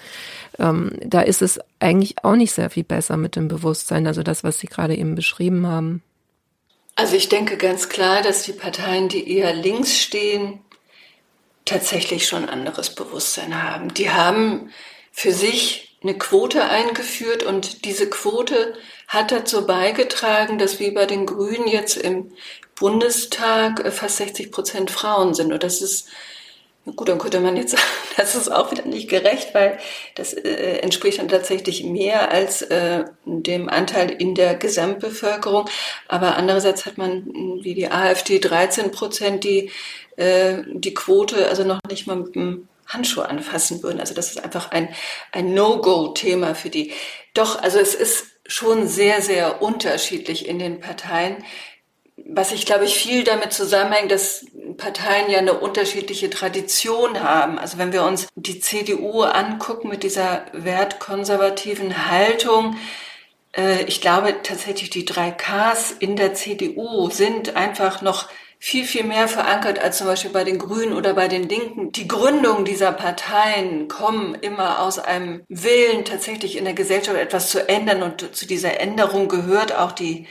ähm, 0.60 0.92
da 1.04 1.22
ist 1.22 1.42
es 1.42 1.60
eigentlich 1.80 2.24
auch 2.24 2.36
nicht 2.36 2.54
sehr 2.54 2.70
viel 2.70 2.84
besser 2.84 3.18
mit 3.18 3.36
dem 3.36 3.48
Bewusstsein, 3.48 4.06
also 4.06 4.22
das, 4.22 4.44
was 4.44 4.60
Sie 4.60 4.68
gerade 4.68 4.96
eben 4.96 5.16
beschrieben 5.16 5.66
haben. 5.66 6.04
Also 6.96 7.16
ich 7.16 7.30
denke 7.30 7.58
ganz 7.58 7.90
klar, 7.90 8.22
dass 8.22 8.44
die 8.44 8.54
Parteien, 8.54 9.10
die 9.10 9.32
eher 9.32 9.54
links 9.54 9.98
stehen, 9.98 10.60
tatsächlich 11.66 12.28
schon 12.28 12.48
anderes 12.48 12.94
Bewusstsein 12.94 13.64
haben. 13.64 13.94
Die 13.94 14.12
haben 14.12 14.70
für 15.12 15.32
sich 15.32 15.89
eine 16.02 16.18
Quote 16.18 16.64
eingeführt 16.64 17.44
und 17.44 17.86
diese 17.86 18.10
Quote 18.10 18.76
hat 19.08 19.32
dazu 19.32 19.66
beigetragen, 19.66 20.58
dass 20.58 20.80
wie 20.80 20.92
bei 20.92 21.06
den 21.06 21.26
Grünen 21.26 21.68
jetzt 21.68 21.98
im 21.98 22.32
Bundestag 22.76 23.84
äh, 23.84 23.92
fast 23.92 24.18
60 24.18 24.52
Prozent 24.52 24.92
Frauen 24.92 25.34
sind. 25.34 25.52
Und 25.52 25.62
das 25.64 25.82
ist, 25.82 26.08
gut, 26.96 27.10
dann 27.10 27.20
könnte 27.20 27.42
man 27.42 27.58
jetzt 27.58 27.72
sagen, 27.78 27.84
das 28.16 28.36
ist 28.36 28.50
auch 28.50 28.72
wieder 28.72 28.86
nicht 28.86 29.10
gerecht, 29.10 29.54
weil 29.54 29.78
das 30.16 30.34
äh, 30.34 30.78
entspricht 30.78 31.20
dann 31.20 31.28
tatsächlich 31.28 31.84
mehr 31.84 32.32
als 32.32 32.62
äh, 32.62 33.04
dem 33.26 33.68
Anteil 33.68 34.10
in 34.10 34.36
der 34.36 34.56
Gesamtbevölkerung. 34.56 35.66
Aber 36.08 36.38
andererseits 36.38 36.86
hat 36.86 36.98
man 36.98 37.26
wie 37.62 37.74
die 37.74 37.92
AfD 37.92 38.40
13 38.40 38.92
Prozent, 38.92 39.44
die 39.44 39.70
äh, 40.16 40.64
die 40.68 40.94
Quote 40.94 41.50
also 41.50 41.66
noch 41.66 41.82
nicht 41.90 42.08
mal 42.08 42.16
mit 42.16 42.36
dem 42.36 42.69
Handschuhe 42.90 43.30
anfassen 43.30 43.82
würden. 43.84 44.00
Also 44.00 44.14
das 44.14 44.32
ist 44.32 44.44
einfach 44.44 44.72
ein, 44.72 44.90
ein 45.32 45.54
No-Go-Thema 45.54 46.56
für 46.56 46.70
die. 46.70 46.92
Doch, 47.34 47.62
also 47.62 47.80
es 47.80 47.96
ist 47.96 48.26
schon 48.46 48.88
sehr, 48.88 49.22
sehr 49.22 49.62
unterschiedlich 49.62 50.48
in 50.48 50.60
den 50.60 50.80
Parteien. 50.80 51.38
Was 52.26 52.52
ich 52.52 52.66
glaube 52.66 52.86
ich 52.86 52.96
viel 52.96 53.24
damit 53.24 53.54
zusammenhängt, 53.54 54.12
dass 54.12 54.46
Parteien 54.76 55.30
ja 55.30 55.38
eine 55.38 55.54
unterschiedliche 55.54 56.30
Tradition 56.30 57.24
haben. 57.24 57.58
Also 57.58 57.78
wenn 57.78 57.94
wir 57.94 58.04
uns 58.04 58.28
die 58.36 58.60
CDU 58.60 59.22
angucken 59.22 59.88
mit 59.88 60.04
dieser 60.04 60.46
wertkonservativen 60.52 62.10
Haltung, 62.10 62.76
äh, 63.56 63.84
ich 63.84 64.02
glaube 64.02 64.36
tatsächlich 64.44 64.90
die 64.90 65.06
drei 65.06 65.32
Ks 65.32 65.92
in 65.92 66.16
der 66.16 66.34
CDU 66.34 67.10
sind 67.10 67.56
einfach 67.56 68.02
noch 68.02 68.30
viel, 68.60 68.86
viel 68.86 69.06
mehr 69.06 69.28
verankert 69.28 69.80
als 69.80 69.98
zum 69.98 70.08
Beispiel 70.08 70.32
bei 70.32 70.44
den 70.44 70.60
Grünen 70.60 70.94
oder 70.94 71.14
bei 71.14 71.28
den 71.30 71.48
Linken. 71.48 71.92
Die 71.94 72.08
Gründung 72.08 72.66
dieser 72.66 72.92
Parteien 72.92 73.88
kommen 73.88 74.36
immer 74.36 74.82
aus 74.82 75.00
einem 75.00 75.44
Willen, 75.48 76.04
tatsächlich 76.04 76.58
in 76.58 76.66
der 76.66 76.74
Gesellschaft 76.74 77.18
etwas 77.18 77.50
zu 77.50 77.68
ändern 77.70 78.04
und 78.04 78.36
zu 78.36 78.46
dieser 78.46 78.80
Änderung 78.80 79.30
gehört 79.30 79.74
auch 79.74 79.94
die 79.94 80.28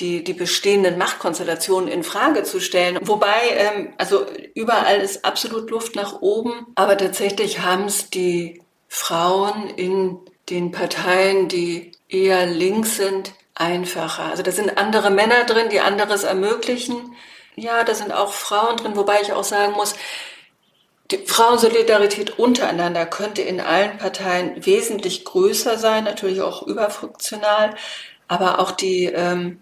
die, 0.00 0.22
die 0.22 0.32
bestehenden 0.32 0.96
Machtkonstellationen 0.96 1.88
in 1.88 2.04
Frage 2.04 2.44
zu 2.44 2.60
stellen. 2.60 2.98
Wobei, 3.02 3.36
ähm, 3.50 3.94
also 3.98 4.26
überall 4.54 5.00
ist 5.00 5.24
absolut 5.24 5.70
Luft 5.70 5.96
nach 5.96 6.20
oben, 6.20 6.66
aber 6.76 6.96
tatsächlich 6.96 7.60
haben 7.60 7.86
es 7.86 8.08
die 8.08 8.62
Frauen 8.86 9.68
in 9.70 10.18
den 10.50 10.70
Parteien, 10.70 11.48
die 11.48 11.92
eher 12.08 12.46
links 12.46 12.96
sind, 12.96 13.32
einfacher. 13.54 14.24
Also 14.24 14.42
da 14.42 14.52
sind 14.52 14.78
andere 14.78 15.10
Männer 15.10 15.44
drin, 15.44 15.68
die 15.68 15.80
anderes 15.80 16.22
ermöglichen. 16.22 17.16
Ja, 17.58 17.82
da 17.82 17.94
sind 17.94 18.12
auch 18.12 18.32
Frauen 18.32 18.76
drin, 18.76 18.96
wobei 18.96 19.20
ich 19.20 19.32
auch 19.32 19.44
sagen 19.44 19.72
muss, 19.72 19.94
die 21.10 21.18
Frauensolidarität 21.18 22.38
untereinander 22.38 23.04
könnte 23.06 23.42
in 23.42 23.60
allen 23.60 23.98
Parteien 23.98 24.64
wesentlich 24.64 25.24
größer 25.24 25.78
sein, 25.78 26.04
natürlich 26.04 26.40
auch 26.40 26.62
überfunktional, 26.66 27.74
aber 28.28 28.60
auch 28.60 28.70
die, 28.70 29.06
ähm, 29.06 29.60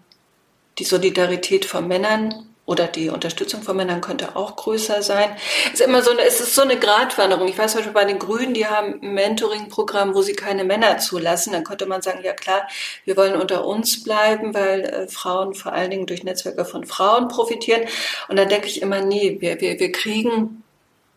die 0.77 0.83
Solidarität 0.83 1.65
von 1.65 1.87
Männern 1.87 2.53
oder 2.67 2.85
die 2.85 3.09
Unterstützung 3.09 3.63
von 3.63 3.77
Männern 3.77 4.01
könnte 4.01 4.35
auch 4.35 4.57
größer 4.57 5.01
sein. 5.01 5.29
Es 5.73 5.79
ist 5.79 5.87
immer 5.87 6.01
so 6.01 6.11
eine, 6.11 6.23
es 6.23 6.41
ist 6.41 6.53
so 6.53 6.63
eine 6.63 6.77
Gratwanderung. 6.77 7.47
Ich 7.47 7.57
weiß 7.57 7.71
zum 7.71 7.79
Beispiel 7.79 7.93
bei 7.93 8.03
den 8.03 8.19
Grünen, 8.19 8.53
die 8.53 8.67
haben 8.67 8.99
ein 9.01 9.13
Mentoring-Programm, 9.13 10.13
wo 10.13 10.21
sie 10.21 10.33
keine 10.33 10.65
Männer 10.65 10.97
zulassen. 10.97 11.53
Dann 11.53 11.63
könnte 11.63 11.85
man 11.85 12.01
sagen, 12.01 12.19
ja 12.23 12.33
klar, 12.33 12.67
wir 13.05 13.15
wollen 13.15 13.37
unter 13.37 13.65
uns 13.65 14.03
bleiben, 14.03 14.53
weil 14.53 14.81
äh, 14.81 15.07
Frauen 15.07 15.55
vor 15.55 15.71
allen 15.71 15.89
Dingen 15.89 16.07
durch 16.07 16.25
Netzwerke 16.25 16.65
von 16.65 16.83
Frauen 16.83 17.29
profitieren. 17.29 17.83
Und 18.27 18.35
dann 18.35 18.49
denke 18.49 18.67
ich 18.67 18.81
immer, 18.81 18.99
nee, 18.99 19.37
wir, 19.39 19.61
wir, 19.61 19.79
wir 19.79 19.91
kriegen 19.93 20.63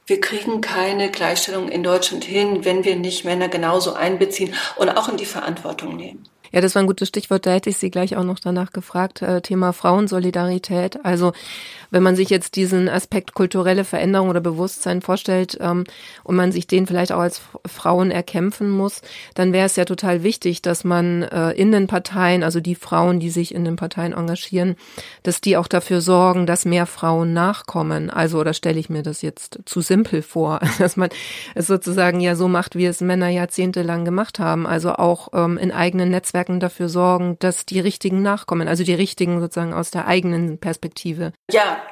wir 0.06 0.20
kriegen 0.20 0.60
keine 0.60 1.10
Gleichstellung 1.10 1.68
in 1.68 1.84
Deutschland 1.84 2.24
hin, 2.24 2.64
wenn 2.64 2.84
wir 2.84 2.96
nicht 2.96 3.24
Männer 3.24 3.48
genauso 3.48 3.92
einbeziehen 3.92 4.54
und 4.74 4.88
auch 4.88 5.08
in 5.08 5.16
die 5.16 5.26
Verantwortung 5.26 5.96
nehmen. 5.96 6.28
Ja, 6.52 6.60
das 6.60 6.74
war 6.74 6.82
ein 6.82 6.88
gutes 6.88 7.08
Stichwort. 7.08 7.46
Da 7.46 7.52
hätte 7.52 7.70
ich 7.70 7.76
Sie 7.76 7.90
gleich 7.90 8.16
auch 8.16 8.24
noch 8.24 8.40
danach 8.40 8.72
gefragt. 8.72 9.22
Äh, 9.22 9.40
Thema 9.40 9.72
Frauensolidarität. 9.72 11.04
Also 11.04 11.32
wenn 11.90 12.02
man 12.02 12.16
sich 12.16 12.28
jetzt 12.28 12.56
diesen 12.56 12.88
Aspekt 12.88 13.34
kulturelle 13.34 13.84
Veränderung 13.84 14.28
oder 14.28 14.40
Bewusstsein 14.40 15.00
vorstellt 15.00 15.56
ähm, 15.60 15.84
und 16.24 16.34
man 16.34 16.50
sich 16.50 16.66
den 16.66 16.88
vielleicht 16.88 17.12
auch 17.12 17.20
als 17.20 17.40
Frauen 17.66 18.10
erkämpfen 18.10 18.68
muss, 18.68 19.02
dann 19.34 19.52
wäre 19.52 19.66
es 19.66 19.76
ja 19.76 19.84
total 19.84 20.24
wichtig, 20.24 20.60
dass 20.60 20.82
man 20.82 21.22
äh, 21.22 21.52
in 21.52 21.70
den 21.70 21.86
Parteien, 21.86 22.42
also 22.42 22.60
die 22.60 22.74
Frauen, 22.74 23.20
die 23.20 23.30
sich 23.30 23.54
in 23.54 23.64
den 23.64 23.76
Parteien 23.76 24.12
engagieren, 24.12 24.74
dass 25.22 25.40
die 25.40 25.56
auch 25.56 25.68
dafür 25.68 26.00
sorgen, 26.00 26.46
dass 26.46 26.64
mehr 26.64 26.86
Frauen 26.86 27.32
nachkommen. 27.32 28.10
Also, 28.10 28.40
oder 28.40 28.54
stelle 28.54 28.80
ich 28.80 28.90
mir 28.90 29.02
das 29.02 29.22
jetzt 29.22 29.60
zu 29.66 29.82
simpel 29.82 30.22
vor, 30.22 30.58
dass 30.80 30.96
man 30.96 31.10
es 31.54 31.68
sozusagen 31.68 32.20
ja 32.20 32.34
so 32.34 32.48
macht, 32.48 32.74
wie 32.74 32.86
es 32.86 33.00
Männer 33.00 33.28
jahrzehntelang 33.28 34.04
gemacht 34.04 34.40
haben. 34.40 34.66
Also 34.66 34.94
auch 34.94 35.28
ähm, 35.32 35.56
in 35.56 35.70
eigenen 35.70 36.10
Netzwerken 36.10 36.39
dafür 36.60 36.88
sorgen, 36.88 37.36
dass 37.40 37.66
die 37.66 37.80
richtigen 37.80 38.22
nachkommen, 38.22 38.68
also 38.68 38.84
die 38.84 38.94
richtigen 38.94 39.40
sozusagen 39.40 39.74
aus 39.74 39.90
der 39.90 40.06
eigenen 40.06 40.58
Perspektive. 40.58 41.32
Ja, 41.50 41.82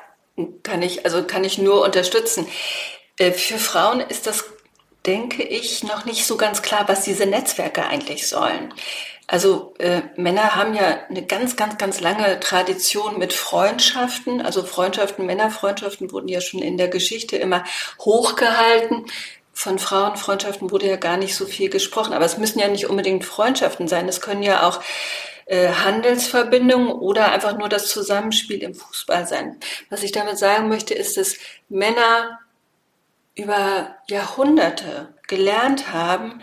kann 0.62 0.82
ich, 0.82 1.04
also 1.04 1.24
kann 1.24 1.44
ich 1.44 1.58
nur 1.58 1.84
unterstützen. 1.84 2.46
Äh, 3.18 3.32
für 3.32 3.58
Frauen 3.58 4.00
ist 4.00 4.26
das, 4.26 4.44
denke 5.04 5.42
ich, 5.42 5.82
noch 5.84 6.04
nicht 6.04 6.26
so 6.26 6.36
ganz 6.36 6.62
klar, 6.62 6.88
was 6.88 7.02
diese 7.02 7.26
Netzwerke 7.26 7.84
eigentlich 7.84 8.26
sollen. 8.28 8.72
Also 9.30 9.74
äh, 9.78 10.00
Männer 10.16 10.56
haben 10.56 10.72
ja 10.74 11.00
eine 11.10 11.22
ganz, 11.26 11.54
ganz, 11.54 11.76
ganz 11.76 12.00
lange 12.00 12.40
Tradition 12.40 13.18
mit 13.18 13.34
Freundschaften. 13.34 14.40
Also 14.40 14.62
Freundschaften, 14.62 15.26
Männerfreundschaften 15.26 16.10
wurden 16.12 16.28
ja 16.28 16.40
schon 16.40 16.62
in 16.62 16.78
der 16.78 16.88
Geschichte 16.88 17.36
immer 17.36 17.62
hochgehalten. 18.00 19.04
Von 19.58 19.80
Frauenfreundschaften 19.80 20.70
wurde 20.70 20.86
ja 20.86 20.94
gar 20.94 21.16
nicht 21.16 21.34
so 21.34 21.44
viel 21.44 21.68
gesprochen. 21.68 22.12
Aber 22.12 22.24
es 22.24 22.38
müssen 22.38 22.60
ja 22.60 22.68
nicht 22.68 22.88
unbedingt 22.88 23.24
Freundschaften 23.24 23.88
sein. 23.88 24.08
Es 24.08 24.20
können 24.20 24.44
ja 24.44 24.62
auch 24.68 24.80
äh, 25.46 25.72
Handelsverbindung 25.72 26.92
oder 26.92 27.32
einfach 27.32 27.58
nur 27.58 27.68
das 27.68 27.88
Zusammenspiel 27.88 28.62
im 28.62 28.76
Fußball 28.76 29.26
sein. 29.26 29.58
Was 29.90 30.04
ich 30.04 30.12
damit 30.12 30.38
sagen 30.38 30.68
möchte, 30.68 30.94
ist, 30.94 31.16
dass 31.16 31.34
Männer 31.68 32.38
über 33.34 33.96
Jahrhunderte 34.08 35.12
gelernt 35.26 35.92
haben, 35.92 36.40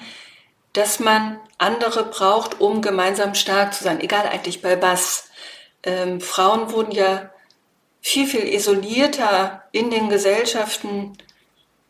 dass 0.74 1.00
man 1.00 1.40
andere 1.58 2.04
braucht, 2.04 2.60
um 2.60 2.82
gemeinsam 2.82 3.34
stark 3.34 3.74
zu 3.74 3.86
sein, 3.86 4.02
egal 4.02 4.28
eigentlich 4.28 4.62
bei 4.62 4.82
was. 4.82 5.30
Ähm, 5.84 6.20
Frauen 6.20 6.70
wurden 6.74 6.92
ja 6.92 7.32
viel, 8.02 8.28
viel 8.28 8.54
isolierter 8.54 9.64
in 9.72 9.90
den 9.90 10.10
Gesellschaften 10.10 11.18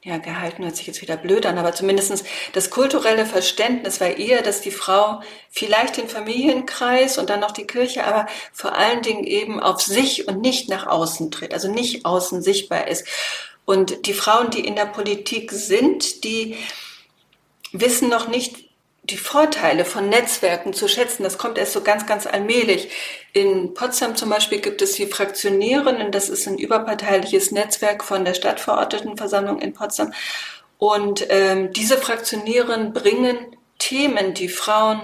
ja, 0.06 0.20
gehalten 0.20 0.64
hört 0.64 0.76
sich 0.76 0.86
jetzt 0.86 1.02
wieder 1.02 1.18
blöd 1.18 1.48
an, 1.48 1.58
aber 1.58 1.74
zumindestens 1.74 2.24
das 2.54 2.70
kulturelle 2.70 3.26
Verständnis 3.26 4.00
war 4.00 4.10
eher, 4.10 4.44
dass 4.44 4.62
die 4.62 4.70
Frau 4.70 5.22
vielleicht 5.50 5.98
den 5.98 6.08
Familienkreis 6.08 7.18
und 7.18 7.32
dann 7.32 7.40
noch 7.40 7.50
die 7.50 7.66
Kirche, 7.66 8.06
aber 8.06 8.28
vor 8.54 8.76
allen 8.76 9.02
Dingen 9.02 9.24
eben 9.24 9.60
auf 9.60 9.82
sich 9.82 10.28
und 10.28 10.42
nicht 10.42 10.70
nach 10.70 10.86
außen 10.86 11.32
tritt, 11.32 11.56
also 11.56 11.72
nicht 11.72 12.06
außen 12.06 12.44
sichtbar 12.44 12.88
ist. 12.88 13.08
Und 13.66 14.06
die 14.06 14.14
Frauen, 14.14 14.52
die 14.52 14.60
in 14.60 14.76
der 14.76 14.86
Politik 14.86 15.52
sind, 15.52 16.24
die 16.24 16.56
wissen 17.72 18.08
noch 18.08 18.28
nicht, 18.28 18.70
die 19.10 19.18
Vorteile 19.18 19.86
von 19.86 20.10
Netzwerken 20.10 20.74
zu 20.74 20.88
schätzen. 20.88 21.24
Das 21.24 21.38
kommt 21.38 21.58
erst 21.58 21.74
so 21.74 21.82
ganz, 21.82 22.06
ganz 22.06 22.26
allmählich. 22.26 22.90
In 23.34 23.74
Potsdam 23.74 24.16
zum 24.16 24.30
Beispiel 24.30 24.60
gibt 24.60 24.82
es 24.82 24.94
die 24.94 25.06
Fraktionärinnen. 25.06 26.12
Das 26.12 26.30
ist 26.30 26.48
ein 26.48 26.58
überparteiliches 26.58 27.52
Netzwerk 27.52 28.04
von 28.04 28.26
der 28.26 28.34
Stadtverordnetenversammlung 28.34 29.60
in 29.60 29.74
Potsdam. 29.74 30.14
Und 30.78 31.26
ähm, 31.30 31.72
diese 31.72 31.98
Fraktionärinnen 31.98 32.94
bringen 32.94 33.38
Themen, 33.78 34.34
die 34.34 34.50
Frauen 34.50 35.02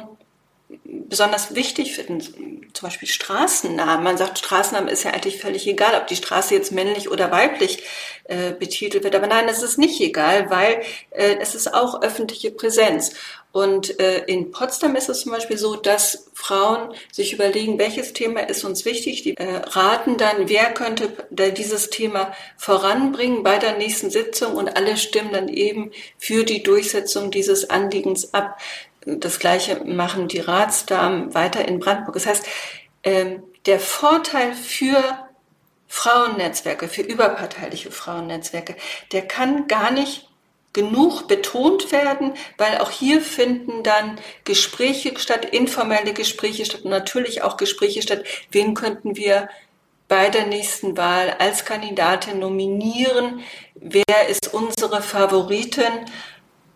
besonders 0.83 1.55
wichtig 1.55 1.95
finden, 1.95 2.71
zum 2.73 2.87
Beispiel 2.87 3.07
Straßennamen. 3.07 4.03
Man 4.03 4.17
sagt, 4.17 4.39
Straßennamen 4.39 4.89
ist 4.89 5.03
ja 5.03 5.11
eigentlich 5.11 5.39
völlig 5.39 5.67
egal, 5.67 5.95
ob 5.99 6.07
die 6.07 6.15
Straße 6.15 6.53
jetzt 6.53 6.71
männlich 6.71 7.09
oder 7.09 7.31
weiblich 7.31 7.83
äh, 8.25 8.51
betitelt 8.51 9.03
wird. 9.03 9.15
Aber 9.15 9.27
nein, 9.27 9.49
es 9.49 9.61
ist 9.61 9.77
nicht 9.77 9.99
egal, 9.99 10.49
weil 10.49 10.81
äh, 11.09 11.35
es 11.39 11.55
ist 11.55 11.73
auch 11.73 12.01
öffentliche 12.01 12.51
Präsenz. 12.51 13.13
Und 13.51 13.99
äh, 13.99 14.23
in 14.25 14.51
Potsdam 14.51 14.95
ist 14.95 15.09
es 15.09 15.21
zum 15.21 15.33
Beispiel 15.33 15.57
so, 15.57 15.75
dass 15.75 16.29
Frauen 16.33 16.93
sich 17.11 17.33
überlegen, 17.33 17.77
welches 17.77 18.13
Thema 18.13 18.47
ist 18.47 18.63
uns 18.63 18.85
wichtig. 18.85 19.23
Die 19.23 19.35
äh, 19.35 19.57
raten 19.57 20.15
dann, 20.15 20.47
wer 20.47 20.73
könnte 20.73 21.11
dieses 21.29 21.89
Thema 21.89 22.33
voranbringen 22.55 23.43
bei 23.43 23.57
der 23.57 23.77
nächsten 23.77 24.09
Sitzung 24.09 24.55
und 24.55 24.77
alle 24.77 24.95
stimmen 24.95 25.33
dann 25.33 25.49
eben 25.49 25.91
für 26.17 26.45
die 26.45 26.63
Durchsetzung 26.63 27.29
dieses 27.29 27.69
Anliegens 27.69 28.33
ab. 28.33 28.57
Das 29.05 29.39
Gleiche 29.39 29.83
machen 29.85 30.27
die 30.27 30.39
Ratsdamen 30.39 31.33
weiter 31.33 31.67
in 31.67 31.79
Brandenburg. 31.79 32.15
Das 32.15 32.27
heißt, 32.27 32.45
ähm, 33.03 33.43
der 33.65 33.79
Vorteil 33.79 34.53
für 34.53 35.27
Frauennetzwerke, 35.87 36.87
für 36.87 37.01
überparteiliche 37.01 37.91
Frauennetzwerke, 37.91 38.75
der 39.11 39.27
kann 39.27 39.67
gar 39.67 39.91
nicht 39.91 40.29
genug 40.73 41.27
betont 41.27 41.91
werden, 41.91 42.33
weil 42.57 42.77
auch 42.77 42.91
hier 42.91 43.21
finden 43.21 43.83
dann 43.83 44.17
Gespräche 44.45 45.17
statt, 45.19 45.45
informelle 45.45 46.13
Gespräche 46.13 46.65
statt 46.65 46.85
natürlich 46.85 47.41
auch 47.41 47.57
Gespräche 47.57 48.01
statt, 48.01 48.23
wen 48.51 48.73
könnten 48.73 49.17
wir 49.17 49.49
bei 50.07 50.29
der 50.29 50.45
nächsten 50.45 50.97
Wahl 50.97 51.35
als 51.39 51.65
Kandidatin 51.65 52.39
nominieren, 52.39 53.41
wer 53.75 54.27
ist 54.29 54.53
unsere 54.53 55.01
Favoritin. 55.01 56.05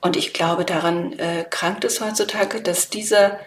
Und 0.05 0.15
ich 0.17 0.33
glaube, 0.33 0.65
daran 0.65 1.13
äh, 1.13 1.45
krankt 1.49 1.83
es 1.83 1.99
heutzutage, 1.99 2.61
dass 2.61 2.91
dieser 2.91 3.39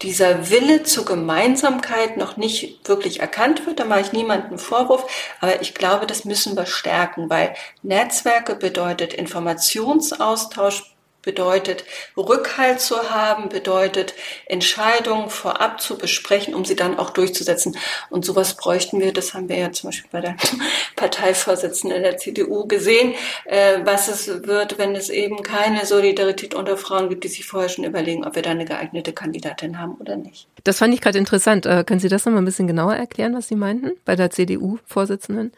dieser 0.00 0.48
Wille 0.48 0.84
zur 0.84 1.04
Gemeinsamkeit 1.04 2.16
noch 2.16 2.38
nicht 2.38 2.88
wirklich 2.88 3.20
erkannt 3.20 3.66
wird. 3.66 3.78
Da 3.78 3.84
mache 3.84 4.00
ich 4.00 4.12
niemanden 4.12 4.58
Vorwurf, 4.58 5.06
aber 5.42 5.60
ich 5.60 5.74
glaube, 5.74 6.06
das 6.06 6.24
müssen 6.24 6.56
wir 6.56 6.64
stärken, 6.64 7.28
weil 7.28 7.54
Netzwerke 7.82 8.54
bedeutet 8.54 9.12
Informationsaustausch, 9.12 10.95
bedeutet, 11.26 11.84
Rückhalt 12.16 12.80
zu 12.80 13.10
haben, 13.10 13.50
bedeutet, 13.50 14.14
Entscheidungen 14.46 15.28
vorab 15.28 15.82
zu 15.82 15.98
besprechen, 15.98 16.54
um 16.54 16.64
sie 16.64 16.76
dann 16.76 16.98
auch 16.98 17.10
durchzusetzen. 17.10 17.76
Und 18.08 18.24
sowas 18.24 18.54
bräuchten 18.54 19.00
wir, 19.00 19.12
das 19.12 19.34
haben 19.34 19.50
wir 19.50 19.58
ja 19.58 19.72
zum 19.72 19.88
Beispiel 19.88 20.08
bei 20.10 20.22
der 20.22 20.36
Parteivorsitzenden 20.96 22.02
der 22.02 22.16
CDU 22.16 22.66
gesehen, 22.66 23.12
äh, 23.44 23.80
was 23.84 24.08
es 24.08 24.46
wird, 24.46 24.78
wenn 24.78 24.94
es 24.94 25.10
eben 25.10 25.42
keine 25.42 25.84
Solidarität 25.84 26.54
unter 26.54 26.78
Frauen 26.78 27.10
gibt, 27.10 27.24
die 27.24 27.28
sich 27.28 27.44
vorher 27.44 27.68
schon 27.68 27.84
überlegen, 27.84 28.24
ob 28.24 28.36
wir 28.36 28.42
da 28.42 28.50
eine 28.50 28.64
geeignete 28.64 29.12
Kandidatin 29.12 29.78
haben 29.78 29.96
oder 29.96 30.16
nicht. 30.16 30.46
Das 30.64 30.78
fand 30.78 30.94
ich 30.94 31.00
gerade 31.00 31.18
interessant. 31.18 31.66
Äh, 31.66 31.84
können 31.84 32.00
Sie 32.00 32.08
das 32.08 32.24
nochmal 32.24 32.42
ein 32.42 32.46
bisschen 32.46 32.68
genauer 32.68 32.94
erklären, 32.94 33.34
was 33.34 33.48
Sie 33.48 33.56
meinten 33.56 33.92
bei 34.04 34.14
der 34.14 34.30
CDU-Vorsitzenden? 34.30 35.52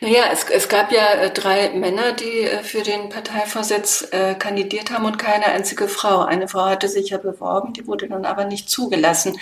Naja, 0.00 0.24
es, 0.32 0.44
es 0.44 0.68
gab 0.68 0.92
ja 0.92 1.14
äh, 1.14 1.30
drei 1.30 1.70
Männer, 1.70 2.12
die 2.12 2.42
äh, 2.42 2.62
für 2.62 2.82
den 2.82 3.08
Parteivorsitz 3.08 4.08
äh, 4.10 4.34
kandidiert 4.34 4.90
haben 4.90 5.04
und 5.04 5.18
keine 5.18 5.46
einzige 5.46 5.88
Frau. 5.88 6.20
Eine 6.20 6.48
Frau 6.48 6.64
hatte 6.66 6.88
sich 6.88 7.10
ja 7.10 7.18
beworben, 7.18 7.72
die 7.72 7.86
wurde 7.86 8.08
dann 8.08 8.24
aber 8.24 8.44
nicht 8.44 8.68
zugelassen. 8.68 9.38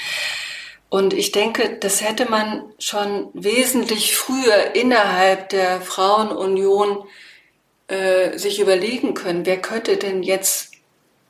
Und 0.88 1.14
ich 1.14 1.30
denke, 1.32 1.78
das 1.78 2.02
hätte 2.02 2.28
man 2.28 2.64
schon 2.78 3.28
wesentlich 3.32 4.16
früher 4.16 4.74
innerhalb 4.74 5.48
der 5.50 5.80
Frauenunion 5.80 7.04
äh, 7.86 8.36
sich 8.36 8.60
überlegen 8.60 9.14
können, 9.14 9.46
wer 9.46 9.60
könnte 9.60 9.96
denn 9.96 10.22
jetzt 10.22 10.72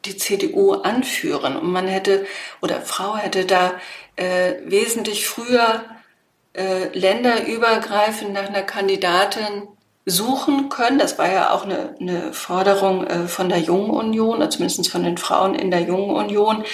die 0.06 0.16
CDU 0.16 0.72
anführen. 0.72 1.56
Und 1.56 1.70
man 1.70 1.86
hätte, 1.88 2.26
oder 2.62 2.80
Frau 2.80 3.16
hätte 3.16 3.44
da 3.44 3.78
äh, 4.16 4.54
wesentlich 4.64 5.26
früher 5.26 5.84
äh, 6.52 6.88
länderübergreifend 6.96 8.32
nach 8.32 8.48
einer 8.48 8.62
Kandidatin 8.62 9.68
suchen 10.06 10.68
können. 10.68 10.98
Das 10.98 11.18
war 11.18 11.30
ja 11.30 11.50
auch 11.52 11.64
eine, 11.64 11.94
eine 12.00 12.32
Forderung 12.32 13.06
äh, 13.06 13.28
von 13.28 13.48
der 13.48 13.58
Jungen 13.58 13.90
Union, 13.90 14.50
zumindest 14.50 14.90
von 14.90 15.04
den 15.04 15.18
Frauen 15.18 15.54
in 15.54 15.70
der 15.70 15.82
Jungen 15.82 16.16
Union, 16.16 16.64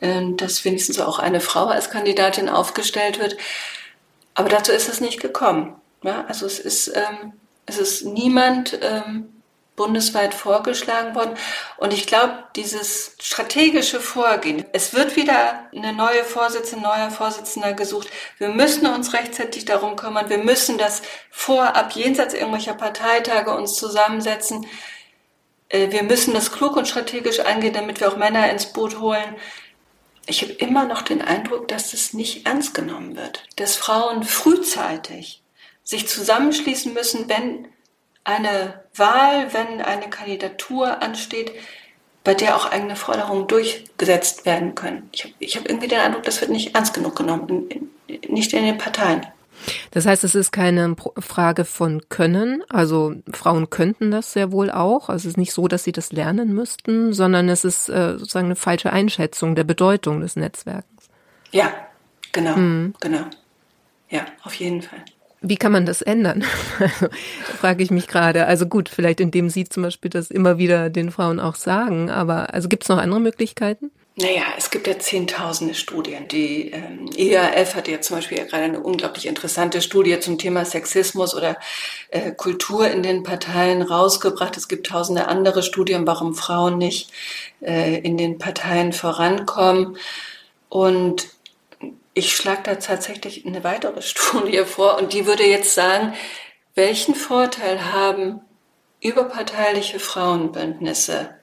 äh, 0.00 0.22
dass 0.36 0.64
wenigstens 0.64 1.00
auch 1.00 1.18
eine 1.18 1.40
Frau 1.40 1.66
als 1.66 1.90
Kandidatin 1.90 2.48
aufgestellt 2.48 3.18
wird. 3.18 3.36
Aber 4.34 4.48
dazu 4.48 4.72
ist 4.72 4.88
es 4.88 5.00
nicht 5.00 5.20
gekommen. 5.20 5.76
Ja, 6.02 6.24
also 6.26 6.46
es 6.46 6.58
ist, 6.58 6.88
ähm, 6.88 7.32
es 7.66 7.78
ist 7.78 8.04
niemand 8.04 8.78
ähm, 8.82 9.41
bundesweit 9.76 10.34
vorgeschlagen 10.34 11.14
worden. 11.14 11.34
Und 11.78 11.92
ich 11.92 12.06
glaube, 12.06 12.44
dieses 12.56 13.16
strategische 13.20 14.00
Vorgehen, 14.00 14.64
es 14.72 14.92
wird 14.92 15.16
wieder 15.16 15.68
eine 15.74 15.92
neue 15.92 16.24
Vorsitzende, 16.24 16.84
neuer 16.84 17.10
Vorsitzender 17.10 17.72
gesucht. 17.72 18.08
Wir 18.38 18.48
müssen 18.48 18.86
uns 18.86 19.14
rechtzeitig 19.14 19.64
darum 19.64 19.96
kümmern. 19.96 20.28
Wir 20.28 20.38
müssen 20.38 20.76
das 20.76 21.02
vorab 21.30 21.92
jenseits 21.92 22.34
irgendwelcher 22.34 22.74
Parteitage 22.74 23.54
uns 23.54 23.74
zusammensetzen. 23.76 24.66
Äh, 25.68 25.90
wir 25.90 26.02
müssen 26.02 26.34
das 26.34 26.52
klug 26.52 26.76
und 26.76 26.86
strategisch 26.86 27.40
angehen, 27.40 27.72
damit 27.72 28.00
wir 28.00 28.08
auch 28.08 28.16
Männer 28.16 28.50
ins 28.50 28.66
Boot 28.66 29.00
holen. 29.00 29.36
Ich 30.26 30.42
habe 30.42 30.52
immer 30.52 30.84
noch 30.84 31.02
den 31.02 31.22
Eindruck, 31.22 31.66
dass 31.68 31.90
das 31.90 32.12
nicht 32.12 32.46
ernst 32.46 32.74
genommen 32.74 33.16
wird. 33.16 33.44
Dass 33.56 33.74
Frauen 33.74 34.22
frühzeitig 34.22 35.42
sich 35.82 36.06
zusammenschließen 36.06 36.92
müssen, 36.92 37.28
wenn 37.28 37.71
eine 38.24 38.82
Wahl, 38.94 39.52
wenn 39.52 39.80
eine 39.80 40.08
Kandidatur 40.08 41.02
ansteht, 41.02 41.52
bei 42.24 42.34
der 42.34 42.56
auch 42.56 42.70
eigene 42.70 42.96
Forderungen 42.96 43.48
durchgesetzt 43.48 44.46
werden 44.46 44.74
können. 44.74 45.10
Ich 45.12 45.24
habe 45.24 45.34
hab 45.64 45.68
irgendwie 45.68 45.88
den 45.88 45.98
Eindruck, 45.98 46.22
das 46.22 46.40
wird 46.40 46.50
nicht 46.50 46.74
ernst 46.74 46.94
genug 46.94 47.16
genommen, 47.16 47.68
nicht 48.28 48.52
in 48.52 48.64
den 48.64 48.78
Parteien. 48.78 49.26
Das 49.90 50.06
heißt, 50.06 50.24
es 50.24 50.34
ist 50.34 50.50
keine 50.50 50.96
Frage 51.18 51.64
von 51.64 52.02
Können. 52.08 52.64
Also 52.68 53.14
Frauen 53.30 53.70
könnten 53.70 54.10
das 54.10 54.32
sehr 54.32 54.50
wohl 54.52 54.70
auch. 54.70 55.08
Also 55.08 55.28
es 55.28 55.32
ist 55.32 55.36
nicht 55.36 55.52
so, 55.52 55.68
dass 55.68 55.84
sie 55.84 55.92
das 55.92 56.12
lernen 56.12 56.52
müssten, 56.52 57.12
sondern 57.12 57.48
es 57.48 57.64
ist 57.64 57.88
äh, 57.88 58.18
sozusagen 58.18 58.46
eine 58.46 58.56
falsche 58.56 58.92
Einschätzung 58.92 59.54
der 59.54 59.64
Bedeutung 59.64 60.20
des 60.20 60.36
Netzwerkens. 60.36 61.08
Ja, 61.52 61.72
genau, 62.32 62.56
mhm. 62.56 62.94
genau. 63.00 63.24
Ja, 64.10 64.26
auf 64.42 64.54
jeden 64.54 64.82
Fall. 64.82 65.04
Wie 65.42 65.56
kann 65.56 65.72
man 65.72 65.86
das 65.86 66.02
ändern? 66.02 66.44
Also, 66.78 67.08
frage 67.58 67.82
ich 67.82 67.90
mich 67.90 68.06
gerade. 68.06 68.46
Also 68.46 68.66
gut, 68.66 68.88
vielleicht 68.88 69.20
indem 69.20 69.50
Sie 69.50 69.64
zum 69.64 69.82
Beispiel 69.82 70.10
das 70.10 70.30
immer 70.30 70.58
wieder 70.58 70.90
den 70.90 71.10
Frauen 71.10 71.40
auch 71.40 71.54
sagen, 71.54 72.10
aber 72.10 72.54
also 72.54 72.68
gibt 72.68 72.84
es 72.84 72.88
noch 72.88 72.98
andere 72.98 73.20
Möglichkeiten? 73.20 73.90
Naja, 74.14 74.42
es 74.58 74.70
gibt 74.70 74.86
ja 74.86 74.98
zehntausende 74.98 75.74
Studien. 75.74 76.28
Die 76.28 76.70
ähm, 76.70 77.08
EAF 77.16 77.74
hat 77.74 77.88
ja 77.88 77.98
zum 78.02 78.16
Beispiel 78.16 78.38
ja 78.38 78.44
gerade 78.44 78.64
eine 78.64 78.80
unglaublich 78.80 79.26
interessante 79.26 79.80
Studie 79.80 80.20
zum 80.20 80.36
Thema 80.36 80.66
Sexismus 80.66 81.34
oder 81.34 81.56
äh, 82.10 82.32
Kultur 82.32 82.88
in 82.88 83.02
den 83.02 83.22
Parteien 83.22 83.80
rausgebracht. 83.80 84.58
Es 84.58 84.68
gibt 84.68 84.86
tausende 84.86 85.28
andere 85.28 85.62
Studien, 85.62 86.06
warum 86.06 86.34
Frauen 86.34 86.76
nicht 86.76 87.10
äh, 87.62 88.00
in 88.00 88.18
den 88.18 88.36
Parteien 88.36 88.92
vorankommen. 88.92 89.96
Und 90.68 91.28
ich 92.14 92.34
schlage 92.34 92.62
da 92.64 92.74
tatsächlich 92.76 93.46
eine 93.46 93.64
weitere 93.64 94.02
Studie 94.02 94.64
vor 94.64 94.98
und 94.98 95.12
die 95.12 95.26
würde 95.26 95.44
jetzt 95.44 95.74
sagen, 95.74 96.14
welchen 96.74 97.14
Vorteil 97.14 97.92
haben 97.92 98.40
überparteiliche 99.00 99.98
Frauenbündnisse? 99.98 101.34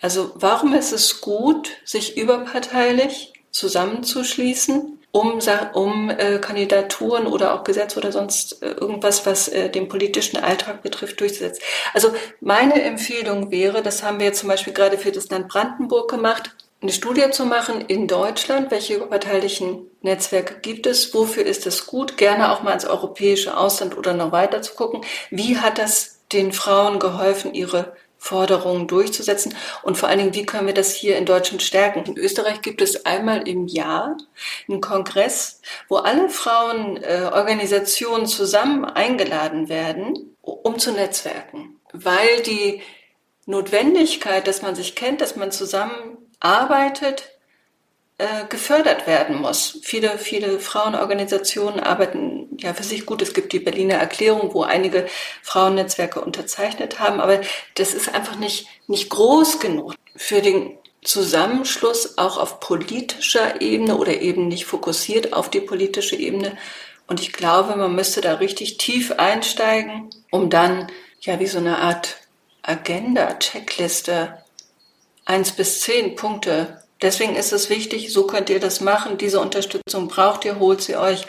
Also 0.00 0.32
warum 0.34 0.74
ist 0.74 0.92
es 0.92 1.20
gut, 1.20 1.70
sich 1.84 2.16
überparteilich 2.16 3.32
zusammenzuschließen, 3.50 4.98
um, 5.12 5.40
um 5.74 6.10
äh, 6.10 6.38
Kandidaturen 6.38 7.26
oder 7.26 7.54
auch 7.54 7.64
Gesetze 7.64 7.98
oder 7.98 8.12
sonst 8.12 8.62
äh, 8.62 8.70
irgendwas, 8.70 9.26
was 9.26 9.48
äh, 9.48 9.68
den 9.68 9.88
politischen 9.88 10.36
Alltag 10.36 10.82
betrifft, 10.82 11.20
durchzusetzen? 11.20 11.62
Also 11.92 12.14
meine 12.40 12.80
Empfehlung 12.80 13.50
wäre, 13.50 13.82
das 13.82 14.02
haben 14.02 14.20
wir 14.20 14.26
jetzt 14.26 14.38
zum 14.38 14.48
Beispiel 14.48 14.72
gerade 14.72 14.98
für 14.98 15.10
das 15.10 15.28
Land 15.28 15.48
Brandenburg 15.48 16.08
gemacht, 16.08 16.54
eine 16.82 16.92
Studie 16.92 17.30
zu 17.30 17.44
machen 17.44 17.82
in 17.82 18.06
Deutschland, 18.06 18.70
welche 18.70 18.94
überparteilichen 18.94 19.90
Netzwerke 20.00 20.60
gibt 20.60 20.86
es, 20.86 21.12
wofür 21.12 21.44
ist 21.44 21.66
es 21.66 21.86
gut, 21.86 22.16
gerne 22.16 22.52
auch 22.52 22.62
mal 22.62 22.72
ins 22.72 22.86
europäische 22.86 23.56
Ausland 23.56 23.98
oder 23.98 24.14
noch 24.14 24.32
weiter 24.32 24.62
zu 24.62 24.74
gucken, 24.74 25.02
wie 25.30 25.58
hat 25.58 25.78
das 25.78 26.20
den 26.32 26.52
Frauen 26.52 26.98
geholfen, 26.98 27.52
ihre 27.52 27.94
Forderungen 28.16 28.86
durchzusetzen? 28.86 29.54
Und 29.82 29.96
vor 29.98 30.08
allen 30.08 30.18
Dingen, 30.18 30.34
wie 30.34 30.46
können 30.46 30.66
wir 30.66 30.74
das 30.74 30.94
hier 30.94 31.16
in 31.16 31.24
Deutschland 31.24 31.62
stärken. 31.62 32.04
In 32.04 32.18
Österreich 32.18 32.60
gibt 32.60 32.82
es 32.82 33.06
einmal 33.06 33.48
im 33.48 33.66
Jahr 33.66 34.16
einen 34.68 34.80
Kongress, 34.80 35.62
wo 35.88 35.96
alle 35.96 36.28
Frauenorganisationen 36.28 38.26
zusammen 38.26 38.84
eingeladen 38.84 39.68
werden, 39.68 40.36
um 40.42 40.78
zu 40.78 40.92
netzwerken, 40.92 41.80
weil 41.92 42.42
die 42.42 42.82
Notwendigkeit, 43.46 44.46
dass 44.46 44.62
man 44.62 44.74
sich 44.74 44.94
kennt, 44.94 45.20
dass 45.22 45.36
man 45.36 45.50
zusammen 45.50 46.18
arbeitet, 46.40 47.30
äh, 48.18 48.44
gefördert 48.48 49.06
werden 49.06 49.40
muss. 49.40 49.78
Viele, 49.82 50.18
viele 50.18 50.60
Frauenorganisationen 50.60 51.80
arbeiten 51.80 52.48
ja 52.58 52.74
für 52.74 52.82
sich 52.82 53.06
gut. 53.06 53.22
Es 53.22 53.32
gibt 53.32 53.52
die 53.52 53.60
Berliner 53.60 53.94
Erklärung, 53.94 54.52
wo 54.52 54.62
einige 54.62 55.06
Frauennetzwerke 55.42 56.20
unterzeichnet 56.20 56.98
haben, 56.98 57.20
aber 57.20 57.40
das 57.76 57.94
ist 57.94 58.14
einfach 58.14 58.36
nicht, 58.36 58.66
nicht 58.88 59.08
groß 59.08 59.58
genug 59.60 59.94
für 60.16 60.42
den 60.42 60.76
Zusammenschluss 61.02 62.18
auch 62.18 62.36
auf 62.36 62.60
politischer 62.60 63.62
Ebene 63.62 63.96
oder 63.96 64.20
eben 64.20 64.48
nicht 64.48 64.66
fokussiert 64.66 65.32
auf 65.32 65.48
die 65.48 65.60
politische 65.60 66.16
Ebene. 66.16 66.58
Und 67.06 67.20
ich 67.20 67.32
glaube, 67.32 67.74
man 67.76 67.94
müsste 67.94 68.20
da 68.20 68.34
richtig 68.34 68.76
tief 68.76 69.12
einsteigen, 69.12 70.10
um 70.30 70.50
dann 70.50 70.88
ja 71.22 71.40
wie 71.40 71.46
so 71.46 71.58
eine 71.58 71.78
Art 71.78 72.18
Agenda, 72.62 73.38
Checkliste 73.38 74.39
eins 75.30 75.52
bis 75.52 75.80
zehn 75.80 76.16
Punkte. 76.16 76.82
Deswegen 77.00 77.36
ist 77.36 77.52
es 77.52 77.70
wichtig, 77.70 78.12
so 78.12 78.26
könnt 78.26 78.50
ihr 78.50 78.60
das 78.60 78.80
machen. 78.80 79.16
Diese 79.16 79.40
Unterstützung 79.40 80.08
braucht 80.08 80.44
ihr, 80.44 80.58
holt 80.58 80.82
sie 80.82 80.96
euch. 80.96 81.26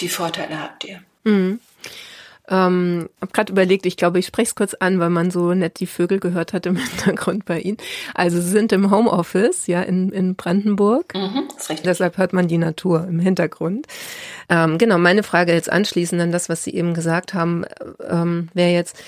Die 0.00 0.08
Vorteile 0.08 0.60
habt 0.60 0.84
ihr. 0.84 1.00
Mhm. 1.22 1.60
Ähm, 2.46 3.08
habe 3.22 3.32
gerade 3.32 3.52
überlegt, 3.52 3.86
ich 3.86 3.96
glaube, 3.96 4.18
ich 4.18 4.26
spreche 4.26 4.48
es 4.48 4.54
kurz 4.54 4.74
an, 4.74 5.00
weil 5.00 5.08
man 5.08 5.30
so 5.30 5.54
nett 5.54 5.80
die 5.80 5.86
Vögel 5.86 6.18
gehört 6.20 6.52
hat 6.52 6.66
im 6.66 6.76
Hintergrund 6.96 7.46
bei 7.46 7.60
Ihnen. 7.60 7.78
Also 8.12 8.38
Sie 8.38 8.50
sind 8.50 8.72
im 8.72 8.90
Homeoffice, 8.90 9.66
ja, 9.66 9.80
in, 9.80 10.10
in 10.10 10.34
Brandenburg. 10.34 11.14
Mhm, 11.14 11.48
ist 11.56 11.70
richtig. 11.70 11.84
Deshalb 11.84 12.18
hört 12.18 12.34
man 12.34 12.48
die 12.48 12.58
Natur 12.58 13.06
im 13.08 13.20
Hintergrund. 13.20 13.86
Ähm, 14.50 14.76
genau, 14.76 14.98
meine 14.98 15.22
Frage 15.22 15.54
jetzt 15.54 15.70
anschließend 15.70 16.20
an 16.20 16.32
das, 16.32 16.50
was 16.50 16.64
Sie 16.64 16.74
eben 16.74 16.92
gesagt 16.92 17.32
haben, 17.32 17.64
ähm, 18.06 18.48
wäre 18.52 18.72
jetzt, 18.72 18.98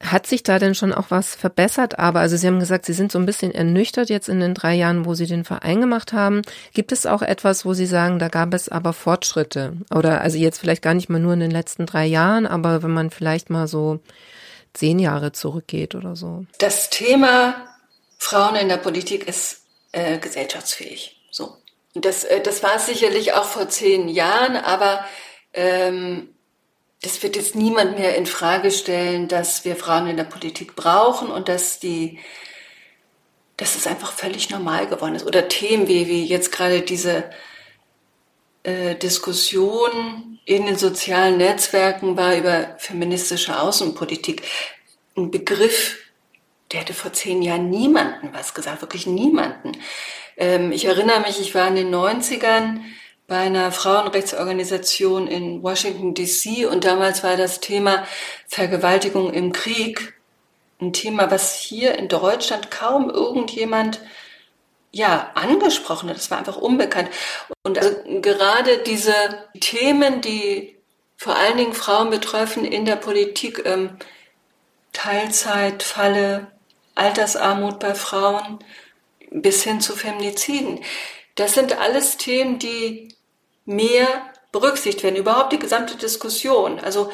hat 0.00 0.26
sich 0.26 0.42
da 0.42 0.58
denn 0.58 0.74
schon 0.74 0.92
auch 0.92 1.06
was 1.10 1.34
verbessert? 1.34 1.98
Aber, 1.98 2.20
also 2.20 2.36
Sie 2.36 2.46
haben 2.46 2.60
gesagt, 2.60 2.84
Sie 2.84 2.92
sind 2.92 3.10
so 3.10 3.18
ein 3.18 3.26
bisschen 3.26 3.52
ernüchtert 3.52 4.10
jetzt 4.10 4.28
in 4.28 4.40
den 4.40 4.54
drei 4.54 4.74
Jahren, 4.74 5.06
wo 5.06 5.14
Sie 5.14 5.26
den 5.26 5.44
Verein 5.44 5.80
gemacht 5.80 6.12
haben. 6.12 6.42
Gibt 6.74 6.92
es 6.92 7.06
auch 7.06 7.22
etwas, 7.22 7.64
wo 7.64 7.72
Sie 7.72 7.86
sagen, 7.86 8.18
da 8.18 8.28
gab 8.28 8.52
es 8.52 8.68
aber 8.68 8.92
Fortschritte? 8.92 9.78
Oder 9.94 10.20
also 10.20 10.36
jetzt 10.36 10.58
vielleicht 10.58 10.82
gar 10.82 10.94
nicht 10.94 11.08
mal 11.08 11.18
nur 11.18 11.32
in 11.32 11.40
den 11.40 11.50
letzten 11.50 11.86
drei 11.86 12.04
Jahren, 12.04 12.46
aber 12.46 12.82
wenn 12.82 12.92
man 12.92 13.10
vielleicht 13.10 13.48
mal 13.48 13.66
so 13.66 14.00
zehn 14.74 14.98
Jahre 14.98 15.32
zurückgeht 15.32 15.94
oder 15.94 16.14
so. 16.14 16.44
Das 16.58 16.90
Thema 16.90 17.54
Frauen 18.18 18.56
in 18.56 18.68
der 18.68 18.76
Politik 18.76 19.26
ist 19.26 19.62
äh, 19.92 20.18
gesellschaftsfähig. 20.18 21.16
So. 21.30 21.56
Das, 21.94 22.24
äh, 22.24 22.42
das 22.42 22.62
war 22.62 22.76
es 22.76 22.86
sicherlich 22.86 23.32
auch 23.32 23.44
vor 23.44 23.70
zehn 23.70 24.08
Jahren, 24.08 24.56
aber 24.56 25.04
ähm, 25.54 26.28
das 27.02 27.22
wird 27.22 27.36
jetzt 27.36 27.54
niemand 27.54 27.98
mehr 27.98 28.16
in 28.16 28.26
Frage 28.26 28.70
stellen, 28.70 29.28
dass 29.28 29.64
wir 29.64 29.76
Frauen 29.76 30.06
in 30.06 30.16
der 30.16 30.24
Politik 30.24 30.74
brauchen 30.76 31.28
und 31.28 31.48
dass 31.48 31.78
die, 31.78 32.18
dass 33.56 33.76
es 33.76 33.86
einfach 33.86 34.12
völlig 34.12 34.50
normal 34.50 34.86
geworden 34.86 35.14
ist. 35.14 35.26
Oder 35.26 35.48
Themen 35.48 35.88
wie, 35.88 36.08
wie 36.08 36.24
jetzt 36.24 36.52
gerade 36.52 36.80
diese 36.80 37.30
äh, 38.62 38.96
Diskussion 38.96 40.40
in 40.44 40.66
den 40.66 40.76
sozialen 40.76 41.36
Netzwerken 41.38 42.16
war 42.16 42.36
über 42.36 42.76
feministische 42.78 43.60
Außenpolitik. 43.60 44.42
Ein 45.16 45.30
Begriff, 45.30 45.98
der 46.72 46.80
hätte 46.80 46.94
vor 46.94 47.12
zehn 47.12 47.42
Jahren 47.42 47.70
niemanden 47.70 48.30
was 48.32 48.54
gesagt, 48.54 48.80
wirklich 48.80 49.06
niemanden. 49.06 49.72
Ähm, 50.36 50.72
ich 50.72 50.84
erinnere 50.86 51.20
mich, 51.20 51.40
ich 51.40 51.54
war 51.54 51.68
in 51.68 51.76
den 51.76 51.94
90ern 51.94 52.80
bei 53.26 53.38
einer 53.38 53.72
Frauenrechtsorganisation 53.72 55.26
in 55.26 55.62
Washington, 55.62 56.14
DC. 56.14 56.66
Und 56.70 56.84
damals 56.84 57.24
war 57.24 57.36
das 57.36 57.60
Thema 57.60 58.06
Vergewaltigung 58.46 59.32
im 59.32 59.52
Krieg 59.52 60.14
ein 60.80 60.92
Thema, 60.92 61.30
was 61.30 61.54
hier 61.54 61.98
in 61.98 62.08
Deutschland 62.08 62.70
kaum 62.70 63.10
irgendjemand 63.10 64.00
ja, 64.92 65.30
angesprochen 65.34 66.08
hat. 66.08 66.16
Das 66.16 66.30
war 66.30 66.38
einfach 66.38 66.56
unbekannt. 66.56 67.10
Und 67.62 67.78
also 67.78 67.96
gerade 68.20 68.78
diese 68.78 69.12
Themen, 69.60 70.20
die 70.20 70.76
vor 71.16 71.36
allen 71.36 71.56
Dingen 71.56 71.72
Frauen 71.72 72.10
betreffen 72.10 72.64
in 72.64 72.84
der 72.84 72.96
Politik, 72.96 73.62
ähm, 73.64 73.98
Teilzeitfalle, 74.92 76.52
Altersarmut 76.94 77.78
bei 77.78 77.94
Frauen 77.94 78.58
bis 79.30 79.62
hin 79.62 79.80
zu 79.80 79.94
Feminiziden. 79.94 80.80
Das 81.34 81.54
sind 81.54 81.78
alles 81.78 82.16
Themen, 82.16 82.58
die 82.58 83.15
mehr 83.66 84.06
berücksichtigt 84.52 85.02
werden, 85.02 85.16
überhaupt 85.16 85.52
die 85.52 85.58
gesamte 85.58 85.96
Diskussion. 85.96 86.80
Also 86.80 87.12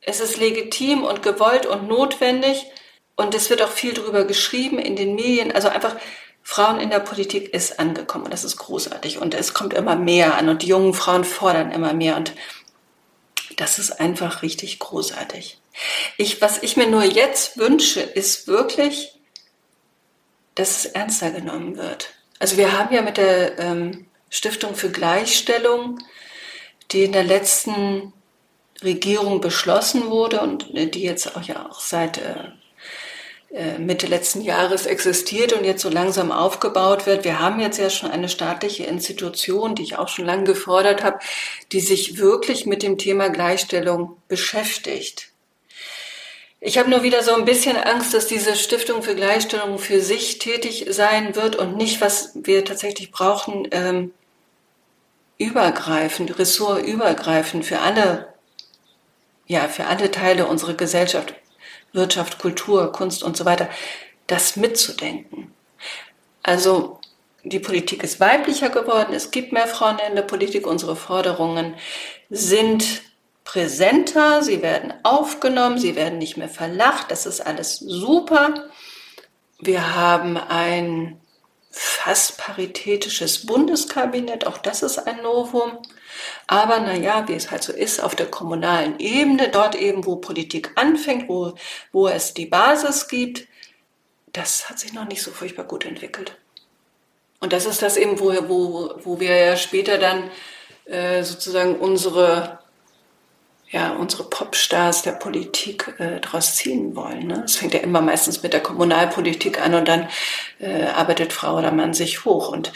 es 0.00 0.20
ist 0.20 0.38
legitim 0.38 1.04
und 1.04 1.22
gewollt 1.22 1.66
und 1.66 1.86
notwendig 1.86 2.66
und 3.14 3.34
es 3.34 3.50
wird 3.50 3.62
auch 3.62 3.70
viel 3.70 3.92
darüber 3.92 4.24
geschrieben 4.24 4.78
in 4.78 4.96
den 4.96 5.14
Medien. 5.14 5.52
Also 5.52 5.68
einfach 5.68 5.96
Frauen 6.42 6.80
in 6.80 6.90
der 6.90 7.00
Politik 7.00 7.52
ist 7.52 7.78
angekommen 7.78 8.24
und 8.24 8.32
das 8.32 8.42
ist 8.42 8.56
großartig 8.56 9.18
und 9.18 9.34
es 9.34 9.54
kommt 9.54 9.74
immer 9.74 9.96
mehr 9.96 10.36
an 10.36 10.48
und 10.48 10.62
die 10.62 10.68
jungen 10.68 10.94
Frauen 10.94 11.24
fordern 11.24 11.70
immer 11.70 11.92
mehr 11.92 12.16
und 12.16 12.32
das 13.56 13.78
ist 13.78 14.00
einfach 14.00 14.42
richtig 14.42 14.78
großartig. 14.78 15.60
Ich, 16.16 16.40
was 16.40 16.62
ich 16.62 16.76
mir 16.76 16.88
nur 16.88 17.04
jetzt 17.04 17.58
wünsche, 17.58 18.00
ist 18.00 18.48
wirklich, 18.48 19.12
dass 20.54 20.84
es 20.84 20.86
ernster 20.86 21.30
genommen 21.30 21.76
wird. 21.76 22.14
Also 22.38 22.56
wir 22.56 22.76
haben 22.76 22.94
ja 22.94 23.02
mit 23.02 23.16
der 23.16 23.58
ähm, 23.58 24.07
Stiftung 24.30 24.74
für 24.74 24.90
Gleichstellung, 24.90 25.98
die 26.90 27.04
in 27.04 27.12
der 27.12 27.24
letzten 27.24 28.12
Regierung 28.82 29.40
beschlossen 29.40 30.10
wurde 30.10 30.40
und 30.40 30.68
die 30.72 31.02
jetzt 31.02 31.36
auch 31.36 31.42
ja 31.42 31.68
auch 31.68 31.80
seit 31.80 32.18
äh, 32.18 32.52
äh, 33.50 33.78
Mitte 33.78 34.06
letzten 34.06 34.42
Jahres 34.42 34.84
existiert 34.84 35.54
und 35.54 35.64
jetzt 35.64 35.80
so 35.80 35.88
langsam 35.88 36.30
aufgebaut 36.30 37.06
wird. 37.06 37.24
Wir 37.24 37.40
haben 37.40 37.60
jetzt 37.60 37.78
ja 37.78 37.88
schon 37.88 38.10
eine 38.10 38.28
staatliche 38.28 38.84
Institution, 38.84 39.74
die 39.74 39.82
ich 39.82 39.96
auch 39.96 40.08
schon 40.08 40.26
lange 40.26 40.44
gefordert 40.44 41.02
habe, 41.02 41.18
die 41.72 41.80
sich 41.80 42.18
wirklich 42.18 42.66
mit 42.66 42.82
dem 42.82 42.98
Thema 42.98 43.30
Gleichstellung 43.30 44.18
beschäftigt. 44.28 45.30
Ich 46.60 46.76
habe 46.76 46.90
nur 46.90 47.02
wieder 47.02 47.22
so 47.22 47.34
ein 47.34 47.46
bisschen 47.46 47.76
Angst, 47.76 48.12
dass 48.12 48.26
diese 48.26 48.54
Stiftung 48.54 49.02
für 49.02 49.14
Gleichstellung 49.14 49.78
für 49.78 50.00
sich 50.00 50.38
tätig 50.38 50.86
sein 50.90 51.34
wird 51.34 51.56
und 51.56 51.76
nicht, 51.76 52.00
was 52.00 52.32
wir 52.34 52.64
tatsächlich 52.64 53.12
brauchen, 53.12 53.66
ähm, 53.70 54.12
übergreifend, 55.38 56.38
ressortübergreifend 56.38 57.64
für 57.64 57.78
alle, 57.80 58.34
ja, 59.46 59.68
für 59.68 59.86
alle 59.86 60.10
Teile 60.10 60.46
unserer 60.46 60.74
Gesellschaft, 60.74 61.34
Wirtschaft, 61.92 62.38
Kultur, 62.38 62.92
Kunst 62.92 63.22
und 63.22 63.36
so 63.36 63.44
weiter, 63.44 63.68
das 64.26 64.56
mitzudenken. 64.56 65.52
Also 66.42 67.00
die 67.44 67.60
Politik 67.60 68.02
ist 68.02 68.20
weiblicher 68.20 68.68
geworden, 68.68 69.14
es 69.14 69.30
gibt 69.30 69.52
mehr 69.52 69.68
Frauen 69.68 69.98
in 70.08 70.16
der 70.16 70.22
Politik, 70.22 70.66
unsere 70.66 70.96
Forderungen 70.96 71.74
sind 72.30 73.02
präsenter, 73.44 74.42
sie 74.42 74.60
werden 74.60 74.92
aufgenommen, 75.04 75.78
sie 75.78 75.96
werden 75.96 76.18
nicht 76.18 76.36
mehr 76.36 76.50
verlacht, 76.50 77.10
das 77.10 77.24
ist 77.24 77.40
alles 77.40 77.78
super. 77.78 78.68
Wir 79.60 79.94
haben 79.94 80.36
ein 80.36 81.18
fast 81.78 82.38
paritätisches 82.38 83.46
Bundeskabinett, 83.46 84.46
auch 84.46 84.58
das 84.58 84.82
ist 84.82 84.98
ein 84.98 85.22
Novum. 85.22 85.78
Aber 86.48 86.80
naja, 86.80 87.28
wie 87.28 87.34
es 87.34 87.50
halt 87.52 87.62
so 87.62 87.72
ist, 87.72 88.02
auf 88.02 88.16
der 88.16 88.26
kommunalen 88.26 88.98
Ebene, 88.98 89.48
dort 89.48 89.76
eben, 89.76 90.04
wo 90.04 90.16
Politik 90.16 90.72
anfängt, 90.74 91.28
wo, 91.28 91.54
wo 91.92 92.08
es 92.08 92.34
die 92.34 92.46
Basis 92.46 93.06
gibt, 93.06 93.46
das 94.32 94.68
hat 94.68 94.80
sich 94.80 94.92
noch 94.92 95.06
nicht 95.06 95.22
so 95.22 95.30
furchtbar 95.30 95.64
gut 95.64 95.84
entwickelt. 95.84 96.36
Und 97.40 97.52
das 97.52 97.64
ist 97.64 97.82
das 97.82 97.96
eben, 97.96 98.18
wo, 98.18 98.32
wo, 98.48 98.94
wo 99.04 99.20
wir 99.20 99.36
ja 99.36 99.56
später 99.56 99.98
dann 99.98 100.30
äh, 100.86 101.22
sozusagen 101.22 101.76
unsere 101.76 102.57
ja, 103.70 103.92
unsere 103.92 104.24
Popstars 104.24 105.02
der 105.02 105.12
Politik 105.12 105.94
äh, 105.98 106.20
daraus 106.20 106.56
ziehen 106.56 106.96
wollen. 106.96 107.26
Ne? 107.26 107.42
Es 107.44 107.56
fängt 107.56 107.74
ja 107.74 107.80
immer 107.80 108.00
meistens 108.00 108.42
mit 108.42 108.54
der 108.54 108.62
Kommunalpolitik 108.62 109.60
an 109.60 109.74
und 109.74 109.88
dann 109.88 110.08
äh, 110.58 110.84
arbeitet 110.84 111.32
Frau 111.32 111.58
oder 111.58 111.70
Mann 111.70 111.92
sich 111.92 112.24
hoch. 112.24 112.48
Und 112.48 112.72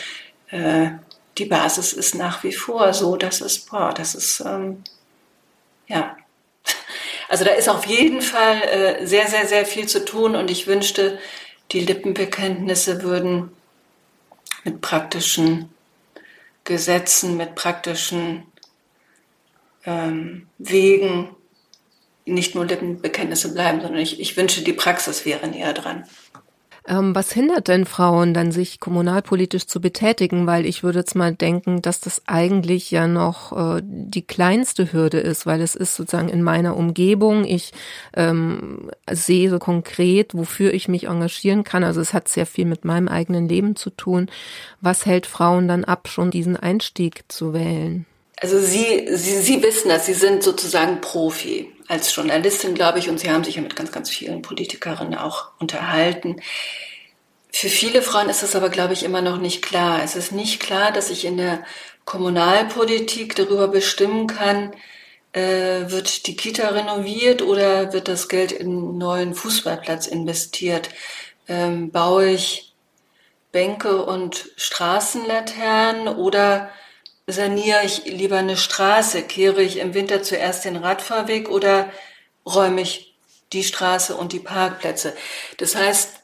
äh, 0.51 0.91
die 1.39 1.47
Basis 1.47 1.95
ist 1.95 2.15
nach 2.15 2.45
wie 2.45 2.53
vor 2.53 2.93
so, 2.93 3.17
dass 3.17 3.41
es, 3.41 3.59
boah, 3.61 3.95
das 3.95 4.15
ist, 4.15 4.41
ähm, 4.41 4.85
ja. 5.89 6.17
Also 7.29 7.45
da 7.45 7.53
ist 7.53 7.71
auf 7.71 7.87
jeden 7.87 8.21
Fall 8.21 8.61
äh, 8.63 9.07
sehr, 9.07 9.27
sehr, 9.29 9.47
sehr 9.47 9.65
viel 9.65 9.89
zu 9.89 10.05
tun 10.05 10.37
und 10.37 10.51
ich 10.51 10.67
wünschte, 10.67 11.19
die 11.71 11.81
Lippenbekenntnisse 11.81 13.03
würden 13.03 13.51
mit 14.65 14.83
praktischen 14.83 15.71
Gesetzen, 16.65 17.39
mit 17.39 17.55
praktischen 17.55 18.52
ähm, 19.85 20.47
Wegen 20.59 21.29
nicht 22.25 22.55
nur 22.55 22.67
Lippenbekenntnisse 22.67 23.53
bleiben, 23.53 23.81
sondern 23.81 24.01
ich, 24.01 24.21
ich 24.21 24.37
wünsche, 24.37 24.63
die 24.63 24.73
Praxis 24.73 25.25
wäre 25.25 25.49
näher 25.49 25.73
dran. 25.73 26.05
Ähm, 26.85 27.15
was 27.15 27.33
hindert 27.33 27.69
denn 27.69 27.85
Frauen 27.87 28.35
dann, 28.35 28.51
sich 28.51 28.81
kommunalpolitisch 28.81 29.67
zu 29.67 29.81
betätigen? 29.81 30.49
Weil 30.49 30.67
ich 30.67 30.83
würde 30.83 30.99
jetzt 31.01 31.15
mal 31.15 31.33
denken, 31.33 31.81
dass 31.81 32.01
das 32.01 32.23
eigentlich 32.27 32.91
ja 32.91 33.07
noch 33.07 33.53
äh, 33.77 33.83
die 33.85 34.27
kleinste 34.27 34.93
Hürde 34.93 35.21
ist, 35.21 35.47
weil 35.47 35.61
es 35.61 35.77
ist 35.77 35.95
sozusagen 35.95 36.29
in 36.29 36.43
meiner 36.43 36.77
Umgebung. 36.77 37.45
Ich 37.45 37.73
ähm, 38.15 38.91
sehe 39.09 39.49
so 39.49 39.61
konkret, 39.61 40.35
wofür 40.35 40.75
ich 40.75 40.89
mich 40.89 41.05
engagieren 41.07 41.63
kann. 41.63 41.85
Also 41.85 42.01
es 42.01 42.13
hat 42.15 42.27
sehr 42.27 42.47
viel 42.47 42.65
mit 42.65 42.85
meinem 42.85 43.07
eigenen 43.07 43.49
Leben 43.49 43.77
zu 43.77 43.91
tun. 43.91 44.29
Was 44.81 45.07
hält 45.07 45.27
Frauen 45.27 45.69
dann 45.69 45.85
ab, 45.85 46.09
schon 46.09 46.33
diesen 46.33 46.57
Einstieg 46.57 47.25
zu 47.29 47.55
wählen? 47.55 48.07
Also 48.37 48.59
Sie, 48.59 49.09
Sie, 49.11 49.39
Sie 49.39 49.63
wissen 49.63 49.89
das, 49.89 50.07
Sie 50.07 50.15
sind 50.15 50.43
sozusagen 50.43 51.01
Profi 51.01 51.73
als 51.87 52.15
Journalistin, 52.15 52.75
glaube 52.75 52.99
ich, 52.99 53.09
und 53.09 53.19
Sie 53.19 53.31
haben 53.31 53.45
sich 53.45 53.57
ja 53.57 53.63
mit 53.63 53.77
ganz, 53.77 53.93
ganz 53.93 54.11
vielen 54.11 54.43
Politikerinnen 54.43 55.15
auch 55.15 55.51
unterhalten. 55.61 56.41
Für 57.53 57.69
viele 57.69 58.03
Frauen 58.03 58.31
ist 58.31 58.43
das 58.43 58.57
aber, 58.57 58.71
glaube 58.71 58.95
ich, 58.95 59.05
immer 59.05 59.21
noch 59.21 59.39
nicht 59.39 59.63
klar. 59.63 60.03
Es 60.03 60.17
ist 60.17 60.33
nicht 60.33 60.61
klar, 60.61 60.91
dass 60.91 61.11
ich 61.11 61.25
in 61.25 61.37
der 61.37 61.65
Kommunalpolitik 62.05 63.37
darüber 63.37 63.69
bestimmen 63.69 64.27
kann, 64.27 64.73
äh, 65.33 65.91
wird 65.91 66.27
die 66.27 66.37
Kita 66.37 66.69
renoviert 66.69 67.43
oder 67.43 67.93
wird 67.93 68.09
das 68.09 68.29
Geld 68.29 68.53
in 68.53 68.69
einen 68.69 68.99
neuen 68.99 69.35
Fußballplatz 69.35 70.07
investiert? 70.07 70.91
Ähm, 71.49 71.91
baue 71.91 72.31
ich 72.31 72.75
Bänke 73.53 74.05
und 74.05 74.51
Straßenlaternen 74.57 76.09
oder 76.09 76.71
saniere 77.27 77.85
ich 77.85 78.05
lieber 78.05 78.39
eine 78.39 78.57
Straße? 78.57 79.23
Kehre 79.23 79.63
ich 79.63 79.79
im 79.79 79.95
Winter 79.95 80.23
zuerst 80.23 80.65
den 80.65 80.77
Radfahrweg 80.77 81.49
oder 81.49 81.91
räume 82.47 82.81
ich 82.81 83.15
die 83.53 83.65
Straße 83.65 84.17
und 84.17 84.33
die 84.33 84.41
Parkplätze? 84.41 85.15
Das 85.59 85.77
heißt, 85.77 86.21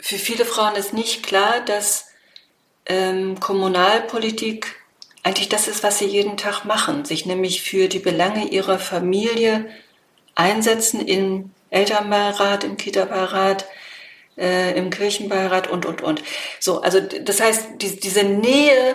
für 0.00 0.16
viele 0.16 0.44
Frauen 0.44 0.76
ist 0.76 0.92
nicht 0.92 1.22
klar, 1.22 1.60
dass 1.64 2.08
ähm, 2.86 3.40
Kommunalpolitik 3.40 4.76
eigentlich 5.22 5.48
das 5.48 5.68
ist, 5.68 5.82
was 5.82 5.98
sie 5.98 6.06
jeden 6.06 6.36
Tag 6.36 6.64
machen, 6.64 7.04
sich 7.04 7.26
nämlich 7.26 7.62
für 7.62 7.88
die 7.88 7.98
Belange 7.98 8.48
ihrer 8.48 8.78
Familie 8.78 9.68
einsetzen 10.34 11.06
im 11.06 11.50
Elternbeirat, 11.70 12.64
im 12.64 12.76
Kita-Beirat, 12.76 13.66
äh, 14.38 14.78
im 14.78 14.90
Kirchenbeirat 14.90 15.68
und, 15.68 15.84
und, 15.84 16.00
und. 16.00 16.22
So, 16.60 16.80
also 16.80 17.00
das 17.00 17.40
heißt, 17.40 17.82
die, 17.82 17.98
diese 17.98 18.22
Nähe 18.22 18.94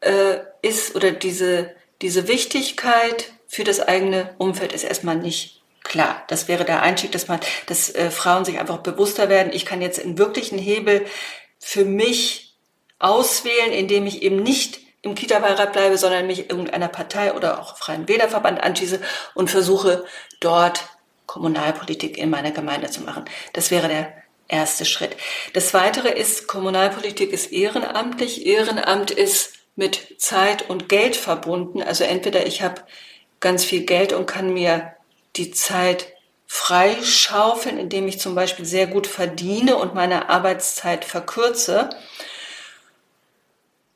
äh, 0.00 0.38
ist 0.62 0.94
oder 0.94 1.10
diese, 1.10 1.74
diese 2.02 2.28
Wichtigkeit 2.28 3.32
für 3.46 3.64
das 3.64 3.80
eigene 3.80 4.34
Umfeld 4.38 4.72
ist 4.72 4.84
erstmal 4.84 5.16
nicht 5.16 5.62
klar. 5.82 6.22
Das 6.28 6.48
wäre 6.48 6.64
der 6.64 6.82
Einstieg, 6.82 7.12
dass 7.12 7.28
man, 7.28 7.40
dass 7.66 7.94
äh, 7.94 8.10
Frauen 8.10 8.44
sich 8.44 8.60
einfach 8.60 8.78
bewusster 8.78 9.28
werden. 9.28 9.52
Ich 9.52 9.64
kann 9.64 9.80
jetzt 9.80 9.98
in 9.98 10.18
wirklichen 10.18 10.58
Hebel 10.58 11.06
für 11.58 11.84
mich 11.84 12.56
auswählen, 12.98 13.72
indem 13.72 14.06
ich 14.06 14.22
eben 14.22 14.42
nicht 14.42 14.80
im 15.02 15.14
Kita-Beirat 15.14 15.72
bleibe, 15.72 15.96
sondern 15.96 16.26
mich 16.26 16.50
irgendeiner 16.50 16.88
Partei 16.88 17.32
oder 17.32 17.60
auch 17.60 17.76
Freien 17.78 18.08
Wählerverband 18.08 18.62
anschließe 18.62 19.00
und 19.34 19.50
versuche 19.50 20.04
dort 20.40 20.84
Kommunalpolitik 21.26 22.18
in 22.18 22.30
meiner 22.30 22.50
Gemeinde 22.50 22.90
zu 22.90 23.02
machen. 23.02 23.24
Das 23.52 23.70
wäre 23.70 23.88
der 23.88 24.12
erste 24.48 24.84
Schritt. 24.84 25.16
Das 25.52 25.74
weitere 25.74 26.08
ist, 26.08 26.48
Kommunalpolitik 26.48 27.32
ist 27.32 27.52
ehrenamtlich. 27.52 28.46
Ehrenamt 28.46 29.10
ist 29.10 29.57
mit 29.78 30.20
Zeit 30.20 30.68
und 30.68 30.88
Geld 30.88 31.14
verbunden. 31.14 31.80
Also 31.80 32.02
entweder 32.02 32.46
ich 32.46 32.62
habe 32.62 32.82
ganz 33.38 33.64
viel 33.64 33.82
Geld 33.86 34.12
und 34.12 34.26
kann 34.26 34.52
mir 34.52 34.92
die 35.36 35.52
Zeit 35.52 36.12
freischaufeln, 36.48 37.78
indem 37.78 38.08
ich 38.08 38.18
zum 38.18 38.34
Beispiel 38.34 38.64
sehr 38.64 38.88
gut 38.88 39.06
verdiene 39.06 39.76
und 39.76 39.94
meine 39.94 40.30
Arbeitszeit 40.30 41.04
verkürze. 41.04 41.90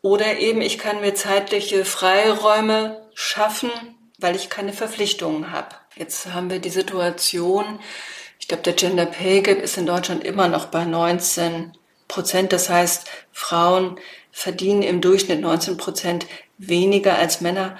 Oder 0.03 0.39
eben 0.39 0.63
ich 0.63 0.79
kann 0.79 1.01
mir 1.01 1.15
zeitliche 1.15 1.85
Freiräume 1.85 3.03
schaffen, 3.15 3.71
weil 4.19 4.37
ich 4.37 4.49
keine 4.49 4.73
Verpflichtungen 4.73 5.51
habe. 5.51 5.75
Jetzt 5.97 6.33
haben 6.33 6.49
wir 6.49 6.61
die 6.61 6.71
Situation, 6.71 7.81
ich 8.39 8.47
glaube, 8.47 8.63
der 8.63 8.75
Gender 8.75 9.07
Pay 9.07 9.43
Gap 9.43 9.61
ist 9.61 9.79
in 9.79 9.87
Deutschland 9.87 10.23
immer 10.23 10.47
noch 10.47 10.67
bei 10.67 10.85
19 10.85 11.73
Prozent. 12.07 12.53
Das 12.53 12.69
heißt, 12.69 13.09
Frauen 13.33 13.99
verdienen 14.33 14.83
im 14.83 15.01
Durchschnitt 15.01 15.41
19 15.41 15.77
Prozent 15.77 16.27
weniger 16.59 17.17
als 17.19 17.41
Männer. 17.41 17.77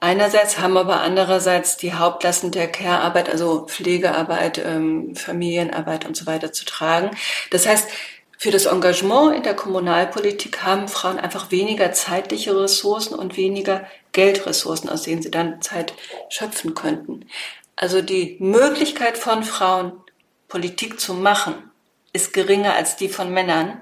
Einerseits 0.00 0.58
haben 0.58 0.76
aber 0.76 1.00
andererseits 1.00 1.78
die 1.78 1.94
Hauptlasten 1.94 2.50
der 2.50 2.68
Care-Arbeit, 2.68 3.30
also 3.30 3.66
Pflegearbeit, 3.66 4.58
ähm, 4.58 5.16
Familienarbeit 5.16 6.04
und 6.04 6.16
so 6.16 6.26
weiter 6.26 6.52
zu 6.52 6.66
tragen. 6.66 7.10
Das 7.50 7.66
heißt, 7.66 7.88
für 8.36 8.50
das 8.50 8.66
Engagement 8.66 9.34
in 9.34 9.42
der 9.42 9.54
Kommunalpolitik 9.54 10.62
haben 10.62 10.88
Frauen 10.88 11.18
einfach 11.18 11.50
weniger 11.50 11.92
zeitliche 11.92 12.54
Ressourcen 12.54 13.14
und 13.14 13.38
weniger 13.38 13.86
Geldressourcen, 14.12 14.90
aus 14.90 15.02
denen 15.02 15.22
sie 15.22 15.30
dann 15.30 15.62
Zeit 15.62 15.94
schöpfen 16.28 16.74
könnten. 16.74 17.24
Also 17.76 18.02
die 18.02 18.36
Möglichkeit 18.40 19.16
von 19.16 19.44
Frauen, 19.44 19.92
Politik 20.48 21.00
zu 21.00 21.14
machen, 21.14 21.54
ist 22.12 22.32
geringer 22.34 22.74
als 22.74 22.96
die 22.96 23.08
von 23.08 23.32
Männern. 23.32 23.80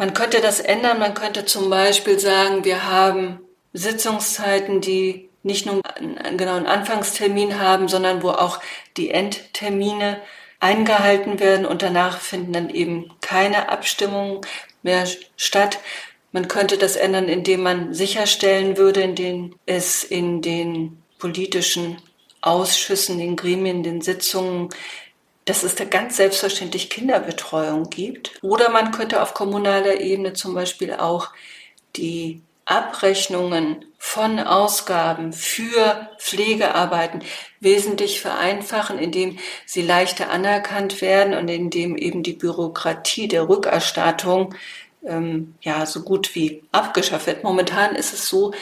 Man 0.00 0.14
könnte 0.14 0.40
das 0.40 0.60
ändern. 0.60 0.98
Man 0.98 1.12
könnte 1.12 1.44
zum 1.44 1.68
Beispiel 1.68 2.18
sagen, 2.18 2.64
wir 2.64 2.90
haben 2.90 3.38
Sitzungszeiten, 3.74 4.80
die 4.80 5.28
nicht 5.42 5.66
nur 5.66 5.82
einen 5.94 6.38
genauen 6.38 6.64
Anfangstermin 6.64 7.60
haben, 7.60 7.86
sondern 7.86 8.22
wo 8.22 8.30
auch 8.30 8.60
die 8.96 9.10
Endtermine 9.10 10.18
eingehalten 10.58 11.38
werden 11.38 11.66
und 11.66 11.82
danach 11.82 12.18
finden 12.18 12.54
dann 12.54 12.70
eben 12.70 13.12
keine 13.20 13.68
Abstimmungen 13.68 14.40
mehr 14.82 15.06
statt. 15.36 15.80
Man 16.32 16.48
könnte 16.48 16.78
das 16.78 16.96
ändern, 16.96 17.28
indem 17.28 17.62
man 17.62 17.92
sicherstellen 17.92 18.78
würde, 18.78 19.02
indem 19.02 19.54
es 19.66 20.02
in 20.02 20.40
den 20.40 21.02
politischen 21.18 22.00
Ausschüssen, 22.40 23.18
den 23.18 23.36
Gremien, 23.36 23.82
den 23.82 24.00
Sitzungen 24.00 24.70
dass 25.44 25.62
es 25.62 25.74
da 25.74 25.84
ganz 25.84 26.16
selbstverständlich 26.16 26.90
Kinderbetreuung 26.90 27.90
gibt. 27.90 28.38
Oder 28.42 28.70
man 28.70 28.92
könnte 28.92 29.22
auf 29.22 29.34
kommunaler 29.34 30.00
Ebene 30.00 30.32
zum 30.32 30.54
Beispiel 30.54 30.92
auch 30.94 31.30
die 31.96 32.42
Abrechnungen 32.70 33.84
von 33.98 34.38
Ausgaben 34.38 35.32
für 35.32 36.08
Pflegearbeiten 36.18 37.22
wesentlich 37.58 38.20
vereinfachen, 38.20 38.98
indem 38.98 39.38
sie 39.66 39.82
leichter 39.82 40.30
anerkannt 40.30 41.00
werden 41.00 41.34
und 41.34 41.48
indem 41.48 41.96
eben 41.96 42.22
die 42.22 42.32
Bürokratie 42.32 43.26
der 43.26 43.48
Rückerstattung 43.48 44.54
ähm, 45.04 45.54
ja 45.62 45.84
so 45.84 46.02
gut 46.02 46.34
wie 46.34 46.62
abgeschafft 46.70 47.26
wird. 47.26 47.44
Momentan 47.44 47.96
ist 47.96 48.14
es 48.14 48.28
so, 48.28 48.52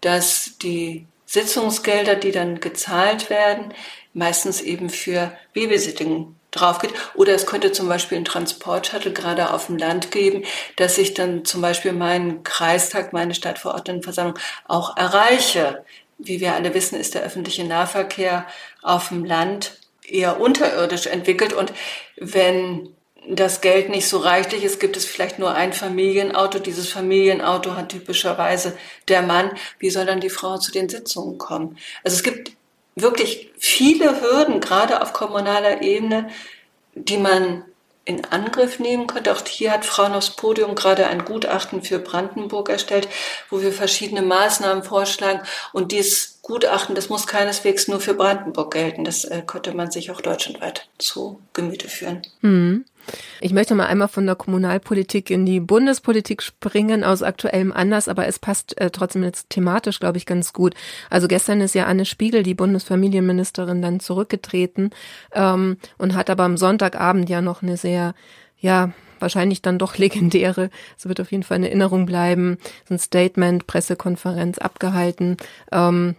dass 0.00 0.56
die 0.62 1.06
Sitzungsgelder, 1.26 2.14
die 2.14 2.32
dann 2.32 2.58
gezahlt 2.60 3.28
werden, 3.28 3.74
meistens 4.18 4.60
eben 4.60 4.90
für 4.90 5.32
Babysitting 5.54 6.34
drauf 6.50 6.78
geht. 6.78 6.92
Oder 7.14 7.34
es 7.34 7.46
könnte 7.46 7.72
zum 7.72 7.88
Beispiel 7.88 8.16
einen 8.16 8.24
Transportshuttle 8.24 9.12
gerade 9.12 9.52
auf 9.52 9.66
dem 9.66 9.78
Land 9.78 10.10
geben, 10.10 10.44
dass 10.76 10.98
ich 10.98 11.14
dann 11.14 11.44
zum 11.44 11.60
Beispiel 11.60 11.92
meinen 11.92 12.42
Kreistag, 12.42 13.12
meine 13.12 13.34
Stadtverordnetenversammlung 13.34 14.38
auch 14.66 14.96
erreiche. 14.96 15.84
Wie 16.18 16.40
wir 16.40 16.54
alle 16.54 16.74
wissen, 16.74 16.98
ist 16.98 17.14
der 17.14 17.22
öffentliche 17.22 17.64
Nahverkehr 17.64 18.46
auf 18.82 19.08
dem 19.08 19.24
Land 19.24 19.78
eher 20.06 20.40
unterirdisch 20.40 21.06
entwickelt. 21.06 21.52
Und 21.52 21.72
wenn 22.16 22.94
das 23.30 23.60
Geld 23.60 23.90
nicht 23.90 24.08
so 24.08 24.18
reichlich 24.18 24.64
ist, 24.64 24.80
gibt 24.80 24.96
es 24.96 25.04
vielleicht 25.04 25.38
nur 25.38 25.54
ein 25.54 25.72
Familienauto. 25.72 26.58
Dieses 26.58 26.88
Familienauto 26.88 27.76
hat 27.76 27.90
typischerweise 27.90 28.76
der 29.08 29.22
Mann. 29.22 29.50
Wie 29.78 29.90
soll 29.90 30.06
dann 30.06 30.20
die 30.20 30.30
Frau 30.30 30.56
zu 30.56 30.72
den 30.72 30.88
Sitzungen 30.88 31.36
kommen? 31.36 31.76
Also 32.02 32.16
es 32.16 32.22
gibt 32.22 32.52
wirklich 33.00 33.50
viele 33.58 34.20
Hürden, 34.20 34.60
gerade 34.60 35.02
auf 35.02 35.12
kommunaler 35.12 35.82
Ebene, 35.82 36.28
die 36.94 37.18
man 37.18 37.64
in 38.08 38.24
Angriff 38.24 38.78
nehmen 38.78 39.06
könnte. 39.06 39.32
Auch 39.32 39.46
hier 39.46 39.70
hat 39.70 39.84
Frauen 39.84 40.14
aufs 40.14 40.30
Podium 40.30 40.74
gerade 40.74 41.06
ein 41.08 41.26
Gutachten 41.26 41.82
für 41.82 41.98
Brandenburg 41.98 42.70
erstellt, 42.70 43.06
wo 43.50 43.60
wir 43.60 43.70
verschiedene 43.70 44.22
Maßnahmen 44.22 44.82
vorschlagen. 44.82 45.42
Und 45.74 45.92
dieses 45.92 46.38
Gutachten, 46.40 46.94
das 46.94 47.10
muss 47.10 47.26
keineswegs 47.26 47.86
nur 47.86 48.00
für 48.00 48.14
Brandenburg 48.14 48.72
gelten. 48.72 49.04
Das 49.04 49.24
äh, 49.24 49.42
könnte 49.46 49.74
man 49.74 49.90
sich 49.90 50.10
auch 50.10 50.22
deutschlandweit 50.22 50.88
zu 50.96 51.38
Gemüte 51.52 51.88
führen. 51.88 52.22
Mhm. 52.40 52.86
Ich 53.40 53.52
möchte 53.52 53.74
mal 53.74 53.86
einmal 53.86 54.08
von 54.08 54.26
der 54.26 54.34
Kommunalpolitik 54.34 55.30
in 55.30 55.46
die 55.46 55.60
Bundespolitik 55.60 56.42
springen, 56.42 57.04
aus 57.04 57.22
aktuellem 57.22 57.72
Anlass, 57.72 58.08
aber 58.08 58.26
es 58.26 58.38
passt 58.38 58.78
äh, 58.80 58.90
trotzdem 58.90 59.22
jetzt 59.22 59.50
thematisch, 59.50 60.00
glaube 60.00 60.18
ich, 60.18 60.26
ganz 60.26 60.52
gut. 60.52 60.74
Also 61.10 61.28
gestern 61.28 61.60
ist 61.60 61.74
ja 61.74 61.86
Anne 61.86 62.04
Spiegel, 62.04 62.42
die 62.42 62.54
Bundesfamilienministerin, 62.54 63.82
dann 63.82 64.00
zurückgetreten 64.00 64.90
ähm, 65.32 65.76
und 65.98 66.14
hat 66.14 66.30
aber 66.30 66.44
am 66.44 66.56
Sonntagabend 66.56 67.28
ja 67.28 67.40
noch 67.40 67.62
eine 67.62 67.76
sehr, 67.76 68.14
ja, 68.58 68.92
wahrscheinlich 69.20 69.62
dann 69.62 69.78
doch 69.78 69.96
legendäre, 69.98 70.70
so 70.96 71.08
wird 71.08 71.20
auf 71.20 71.30
jeden 71.30 71.42
Fall 71.42 71.58
in 71.58 71.64
Erinnerung 71.64 72.06
bleiben, 72.06 72.58
so 72.88 72.94
ein 72.94 72.98
Statement, 72.98 73.66
Pressekonferenz 73.66 74.58
abgehalten. 74.58 75.36
Ähm, 75.72 76.16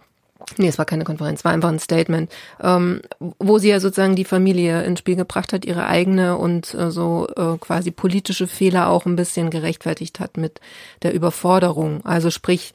Nee, 0.56 0.68
es 0.68 0.78
war 0.78 0.84
keine 0.84 1.04
Konferenz, 1.04 1.44
war 1.44 1.52
einfach 1.52 1.68
ein 1.68 1.78
Statement, 1.78 2.30
ähm, 2.60 3.02
wo 3.38 3.58
sie 3.58 3.68
ja 3.68 3.80
sozusagen 3.80 4.16
die 4.16 4.24
Familie 4.24 4.82
ins 4.82 4.98
Spiel 4.98 5.16
gebracht 5.16 5.52
hat, 5.52 5.64
ihre 5.64 5.86
eigene 5.86 6.36
und 6.36 6.74
äh, 6.74 6.90
so 6.90 7.28
äh, 7.36 7.56
quasi 7.58 7.90
politische 7.90 8.46
Fehler 8.46 8.88
auch 8.88 9.06
ein 9.06 9.16
bisschen 9.16 9.50
gerechtfertigt 9.50 10.20
hat 10.20 10.36
mit 10.36 10.60
der 11.02 11.14
Überforderung. 11.14 12.04
Also 12.04 12.30
sprich, 12.30 12.72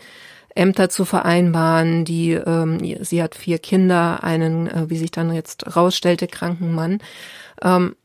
Ämter 0.55 0.89
zu 0.89 1.03
vereinbaren, 1.03 2.05
die 2.05 2.31
ähm, 2.31 2.79
sie 3.03 3.21
hat 3.21 3.35
vier 3.35 3.59
Kinder, 3.59 4.23
einen, 4.23 4.67
äh, 4.67 4.89
wie 4.89 4.97
sich 4.97 5.11
dann 5.11 5.33
jetzt 5.33 5.75
rausstellte, 5.75 6.27
kranken 6.27 6.73
Mann. 6.73 6.99
Ähm, 7.61 7.95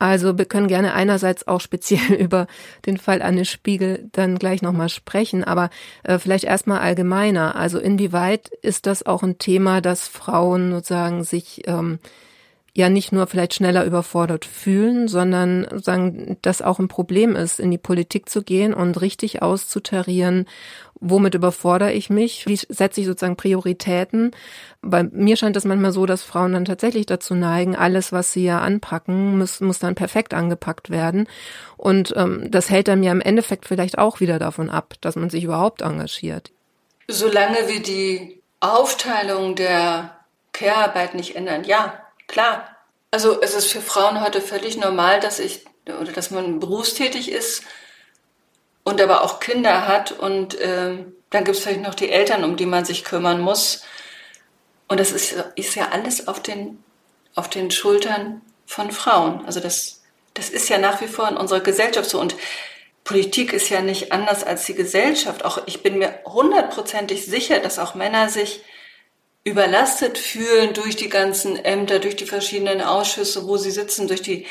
also 0.00 0.38
wir 0.38 0.46
können 0.46 0.66
gerne 0.66 0.94
einerseits 0.94 1.46
auch 1.46 1.60
speziell 1.60 2.14
über 2.18 2.46
den 2.86 2.96
Fall 2.96 3.22
Anne 3.22 3.44
Spiegel 3.44 4.08
dann 4.12 4.38
gleich 4.38 4.62
nochmal 4.62 4.88
sprechen, 4.88 5.44
aber 5.44 5.68
äh, 6.02 6.18
vielleicht 6.18 6.44
erstmal 6.44 6.80
allgemeiner. 6.80 7.54
Also 7.54 7.78
inwieweit 7.78 8.48
ist 8.62 8.86
das 8.86 9.04
auch 9.04 9.22
ein 9.22 9.38
Thema, 9.38 9.82
dass 9.82 10.08
Frauen 10.08 10.72
sozusagen 10.72 11.22
sich 11.22 11.68
ähm, 11.68 11.98
ja 12.72 12.88
nicht 12.88 13.12
nur 13.12 13.26
vielleicht 13.26 13.54
schneller 13.54 13.84
überfordert 13.84 14.44
fühlen, 14.44 15.08
sondern 15.08 15.66
sagen, 15.80 16.38
dass 16.42 16.62
auch 16.62 16.78
ein 16.78 16.88
Problem 16.88 17.36
ist, 17.36 17.60
in 17.60 17.70
die 17.70 17.78
Politik 17.78 18.28
zu 18.28 18.42
gehen 18.42 18.74
und 18.74 19.00
richtig 19.00 19.42
auszutarieren, 19.42 20.46
womit 21.00 21.34
überfordere 21.34 21.92
ich 21.92 22.10
mich? 22.10 22.46
Wie 22.46 22.56
setze 22.56 23.00
ich 23.00 23.06
sozusagen 23.06 23.36
Prioritäten? 23.36 24.32
Bei 24.82 25.02
mir 25.02 25.36
scheint 25.36 25.56
es 25.56 25.64
manchmal 25.64 25.92
so, 25.92 26.06
dass 26.06 26.22
Frauen 26.22 26.52
dann 26.52 26.64
tatsächlich 26.64 27.06
dazu 27.06 27.34
neigen, 27.34 27.74
alles, 27.74 28.12
was 28.12 28.32
sie 28.32 28.44
ja 28.44 28.60
anpacken, 28.60 29.38
muss, 29.38 29.60
muss 29.60 29.78
dann 29.78 29.94
perfekt 29.94 30.34
angepackt 30.34 30.90
werden. 30.90 31.26
Und 31.76 32.14
ähm, 32.16 32.50
das 32.50 32.70
hält 32.70 32.88
dann 32.88 33.02
ja 33.02 33.12
im 33.12 33.22
Endeffekt 33.22 33.66
vielleicht 33.66 33.98
auch 33.98 34.20
wieder 34.20 34.38
davon 34.38 34.70
ab, 34.70 34.94
dass 35.00 35.16
man 35.16 35.30
sich 35.30 35.44
überhaupt 35.44 35.80
engagiert. 35.80 36.52
Solange 37.08 37.66
wir 37.66 37.82
die 37.82 38.40
Aufteilung 38.60 39.56
der 39.56 40.16
Care-Arbeit 40.52 41.14
nicht 41.14 41.34
ändern, 41.34 41.64
ja, 41.64 41.94
klar. 42.30 42.76
Also 43.10 43.40
es 43.42 43.54
ist 43.54 43.66
für 43.66 43.80
Frauen 43.80 44.20
heute 44.22 44.40
völlig 44.40 44.76
normal, 44.76 45.20
dass 45.20 45.38
ich 45.38 45.64
oder 45.86 46.12
dass 46.12 46.30
man 46.30 46.60
berufstätig 46.60 47.30
ist 47.30 47.62
und 48.84 49.00
aber 49.00 49.22
auch 49.22 49.40
Kinder 49.40 49.88
hat 49.88 50.12
und 50.12 50.54
äh, 50.54 51.04
dann 51.30 51.44
gibt 51.44 51.56
es 51.56 51.62
vielleicht 51.62 51.82
noch 51.82 51.94
die 51.94 52.10
Eltern, 52.10 52.44
um 52.44 52.56
die 52.56 52.66
man 52.66 52.84
sich 52.84 53.04
kümmern 53.04 53.40
muss. 53.40 53.84
Und 54.88 54.98
das 54.98 55.12
ist, 55.12 55.36
ist 55.54 55.76
ja 55.76 55.88
alles 55.92 56.26
auf 56.26 56.40
den, 56.42 56.82
auf 57.34 57.48
den 57.48 57.70
Schultern 57.70 58.42
von 58.66 58.90
Frauen. 58.90 59.44
Also 59.46 59.60
das, 59.60 60.02
das 60.34 60.50
ist 60.50 60.68
ja 60.68 60.78
nach 60.78 61.00
wie 61.00 61.06
vor 61.06 61.28
in 61.28 61.36
unserer 61.36 61.60
Gesellschaft 61.60 62.10
so. 62.10 62.20
Und 62.20 62.34
Politik 63.04 63.52
ist 63.52 63.68
ja 63.68 63.80
nicht 63.80 64.10
anders 64.10 64.42
als 64.42 64.64
die 64.64 64.74
Gesellschaft. 64.74 65.44
Auch 65.44 65.62
ich 65.66 65.82
bin 65.82 65.98
mir 65.98 66.18
hundertprozentig 66.24 67.24
sicher, 67.24 67.60
dass 67.60 67.78
auch 67.78 67.94
Männer 67.94 68.28
sich 68.28 68.62
überlastet 69.44 70.18
fühlen 70.18 70.74
durch 70.74 70.96
die 70.96 71.08
ganzen 71.08 71.56
Ämter, 71.56 71.98
durch 71.98 72.16
die 72.16 72.26
verschiedenen 72.26 72.82
Ausschüsse, 72.82 73.46
wo 73.46 73.56
sie 73.56 73.70
sitzen, 73.70 74.06
durch 74.06 74.22
die 74.22 74.46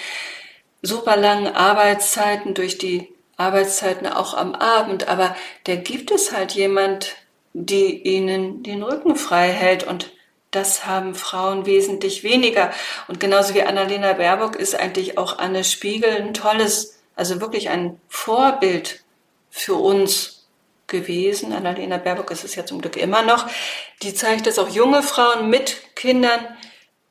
super 0.81 1.15
langen 1.15 1.47
Arbeitszeiten, 1.47 2.53
durch 2.53 2.77
die 2.77 3.09
Arbeitszeiten 3.37 4.07
auch 4.07 4.33
am 4.33 4.53
Abend, 4.55 5.07
aber 5.07 5.35
da 5.63 5.75
gibt 5.75 6.11
es 6.11 6.33
halt 6.33 6.53
jemand, 6.53 7.15
die 7.53 8.01
ihnen 8.03 8.63
den 8.63 8.83
Rücken 8.83 9.15
frei 9.15 9.49
hält. 9.49 9.83
Und 9.83 10.11
das 10.51 10.85
haben 10.85 11.15
Frauen 11.15 11.65
wesentlich 11.65 12.23
weniger. 12.23 12.71
Und 13.07 13.19
genauso 13.19 13.53
wie 13.53 13.63
Annalena 13.63 14.13
Baerbock 14.13 14.55
ist 14.55 14.75
eigentlich 14.75 15.17
auch 15.17 15.37
Anne 15.39 15.63
Spiegel 15.63 16.09
ein 16.09 16.33
tolles, 16.33 16.99
also 17.15 17.41
wirklich 17.41 17.69
ein 17.69 17.99
Vorbild 18.07 19.03
für 19.49 19.75
uns 19.75 20.38
gewesen. 20.89 21.53
Annalena 21.53 21.97
Baerbock 21.97 22.31
ist 22.31 22.43
es 22.43 22.55
ja 22.55 22.65
zum 22.65 22.81
Glück 22.81 22.97
immer 22.97 23.21
noch. 23.21 23.47
Die 24.01 24.13
zeigt, 24.13 24.47
dass 24.47 24.59
auch 24.59 24.69
junge 24.69 25.01
Frauen 25.03 25.49
mit 25.49 25.95
Kindern 25.95 26.39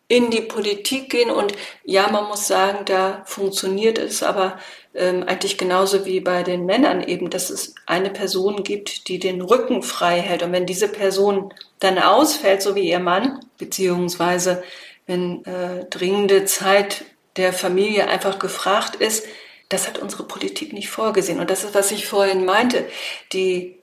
in 0.08 0.30
die 0.30 0.40
Politik 0.40 1.10
gehen. 1.10 1.30
Und 1.30 1.52
ja, 1.84 2.08
man 2.08 2.26
muss 2.26 2.46
sagen, 2.46 2.84
da 2.86 3.22
funktioniert 3.26 3.98
es 3.98 4.22
aber 4.22 4.58
ähm, 4.94 5.22
eigentlich 5.24 5.58
genauso 5.58 6.06
wie 6.06 6.20
bei 6.20 6.42
den 6.42 6.66
Männern 6.66 7.02
eben, 7.02 7.30
dass 7.30 7.50
es 7.50 7.74
eine 7.86 8.10
Person 8.10 8.64
gibt, 8.64 9.08
die 9.08 9.18
den 9.18 9.42
Rücken 9.42 9.82
frei 9.82 10.20
hält. 10.20 10.42
Und 10.42 10.52
wenn 10.52 10.66
diese 10.66 10.88
Person 10.88 11.52
dann 11.78 11.98
ausfällt, 11.98 12.62
so 12.62 12.74
wie 12.74 12.88
ihr 12.88 13.00
Mann, 13.00 13.40
beziehungsweise 13.58 14.62
wenn 15.06 15.44
äh, 15.44 15.84
dringende 15.90 16.46
Zeit 16.46 17.04
der 17.36 17.52
Familie 17.52 18.08
einfach 18.08 18.38
gefragt 18.38 18.96
ist, 18.96 19.26
das 19.68 19.86
hat 19.86 19.98
unsere 19.98 20.24
Politik 20.24 20.72
nicht 20.72 20.88
vorgesehen. 20.88 21.40
Und 21.40 21.50
das 21.50 21.64
ist, 21.64 21.74
was 21.74 21.90
ich 21.90 22.06
vorhin 22.06 22.44
meinte. 22.44 22.88
Die 23.32 23.78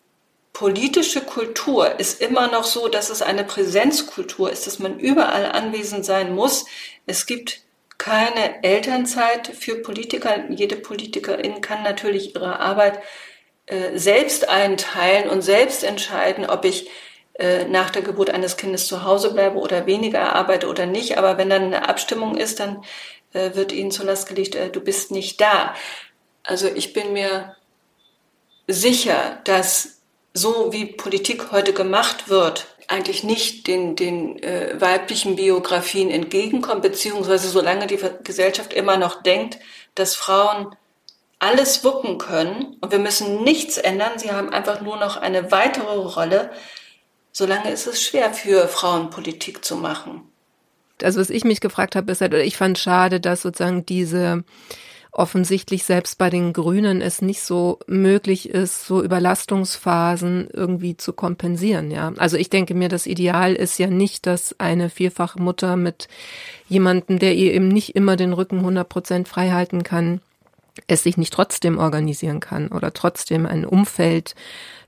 politische 0.54 1.22
Kultur 1.22 2.00
ist 2.00 2.22
immer 2.22 2.48
noch 2.48 2.64
so, 2.64 2.88
dass 2.88 3.10
es 3.10 3.22
eine 3.22 3.44
Präsenzkultur 3.44 4.52
ist, 4.52 4.66
dass 4.68 4.80
man 4.80 5.00
überall 5.00 5.52
anwesend 5.52 6.06
sein 6.06 6.34
muss. 6.34 6.66
Es 7.06 7.26
gibt 7.26 7.62
keine 7.98 8.64
Elternzeit 8.64 9.48
für 9.48 9.76
Politiker. 9.76 10.50
Jede 10.50 10.76
Politikerin 10.76 11.62
kann 11.62 11.84
natürlich 11.84 12.36
ihre 12.36 12.60
Arbeit 12.60 13.00
äh, 13.68 13.98
selbst 13.98 14.50
einteilen 14.50 15.30
und 15.30 15.42
selbst 15.42 15.84
entscheiden, 15.84 16.46
ob 16.46 16.66
ich 16.66 16.90
äh, 17.34 17.66
nach 17.66 17.90
der 17.90 18.02
Geburt 18.02 18.30
eines 18.30 18.56
Kindes 18.58 18.88
zu 18.88 19.04
Hause 19.04 19.34
bleibe 19.34 19.58
oder 19.58 19.86
weniger 19.86 20.34
arbeite 20.36 20.68
oder 20.68 20.86
nicht. 20.86 21.18
Aber 21.18 21.38
wenn 21.38 21.50
dann 21.50 21.64
eine 21.64 21.90
Abstimmung 21.90 22.38
ist, 22.38 22.60
dann 22.60 22.84
wird 23.56 23.72
ihnen 23.72 23.92
zur 23.92 24.06
Last 24.06 24.28
gelegt, 24.28 24.56
äh, 24.56 24.70
du 24.70 24.82
bist 24.82 25.12
nicht 25.12 25.42
da. 25.42 25.76
Also 26.44 26.68
ich 26.68 26.94
bin 26.94 27.14
mir 27.14 27.56
sicher, 28.68 29.40
dass 29.44 30.02
so 30.34 30.72
wie 30.74 30.86
Politik 30.86 31.52
heute 31.52 31.74
gemacht 31.74 32.30
wird, 32.30 32.68
eigentlich 32.88 33.24
nicht 33.24 33.68
den, 33.68 33.96
den 33.96 34.42
äh, 34.44 34.80
weiblichen 34.80 35.36
Biografien 35.36 36.12
entgegenkommt, 36.12 36.82
beziehungsweise 36.82 37.50
solange 37.50 37.88
die 37.88 38.00
Gesellschaft 38.24 38.74
immer 38.74 38.98
noch 38.98 39.24
denkt, 39.24 39.60
dass 39.96 40.16
Frauen 40.16 40.76
alles 41.40 41.84
wuppen 41.84 42.18
können 42.18 42.78
und 42.82 42.92
wir 42.92 43.00
müssen 43.00 43.44
nichts 43.44 43.78
ändern, 43.78 44.18
sie 44.18 44.32
haben 44.32 44.52
einfach 44.52 44.82
nur 44.82 44.98
noch 44.98 45.18
eine 45.18 45.52
weitere 45.52 45.96
Rolle, 45.96 46.52
solange 47.32 47.72
ist 47.72 47.88
es 47.88 48.02
schwer 48.02 48.34
für 48.34 48.68
Frauen 48.68 49.10
Politik 49.10 49.66
zu 49.66 49.76
machen. 49.76 50.32
Also 51.04 51.20
was 51.20 51.30
ich 51.30 51.44
mich 51.44 51.62
gefragt 51.62 51.96
habe, 51.96 52.12
ist 52.12 52.22
halt, 52.22 52.34
oder 52.34 52.44
ich 52.44 52.58
fand 52.58 52.78
schade, 52.78 53.20
dass 53.20 53.42
sozusagen 53.42 53.86
diese 53.86 54.44
offensichtlich 55.16 55.86
selbst 55.86 56.18
bei 56.18 56.30
den 56.30 56.52
Grünen 56.52 57.02
es 57.02 57.22
nicht 57.22 57.42
so 57.42 57.80
möglich 57.88 58.50
ist, 58.50 58.86
so 58.86 59.02
Überlastungsphasen 59.02 60.50
irgendwie 60.52 60.98
zu 60.98 61.14
kompensieren, 61.14 61.90
ja. 61.90 62.12
Also 62.18 62.36
ich 62.36 62.50
denke 62.50 62.74
mir, 62.74 62.90
das 62.90 63.08
Ideal 63.08 63.54
ist 63.54 63.80
ja 63.80 63.88
nicht, 63.88 64.26
dass 64.26 64.60
eine 64.60 64.90
vierfache 64.90 65.42
Mutter 65.42 65.78
mit 65.78 66.10
jemandem, 66.68 67.18
der 67.18 67.34
ihr 67.36 67.54
eben 67.54 67.70
nicht 67.70 67.96
immer 67.96 68.18
den 68.18 68.34
Rücken 68.34 68.60
100 68.60 68.88
Prozent 68.90 69.28
frei 69.30 69.52
halten 69.52 69.84
kann, 69.84 70.20
es 70.88 71.04
sich 71.04 71.16
nicht 71.16 71.32
trotzdem 71.32 71.78
organisieren 71.78 72.42
kann 72.42 72.68
oder 72.68 72.94
trotzdem 72.94 73.46
ein 73.46 73.66
Umfeld 73.66 74.36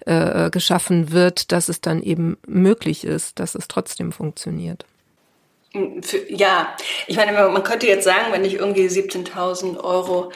äh, 0.06 0.50
geschaffen 0.50 1.12
wird, 1.12 1.54
dass 1.54 1.70
es 1.70 1.80
dann 1.80 2.04
eben 2.04 2.38
möglich 2.46 3.06
ist, 3.06 3.39
dass 3.39 3.56
es 3.56 3.70
trotzdem 3.70 4.12
funktioniert. 4.12 4.86
Für, 6.02 6.32
ja, 6.32 6.76
ich 7.08 7.18
meine, 7.18 7.32
man 7.34 7.64
könnte 7.64 7.88
jetzt 7.88 8.06
sagen, 8.06 8.32
wenn 8.32 8.46
ich 8.46 8.56
irgendwie 8.56 8.88
17.000 8.88 9.80
Euro 9.84 10.32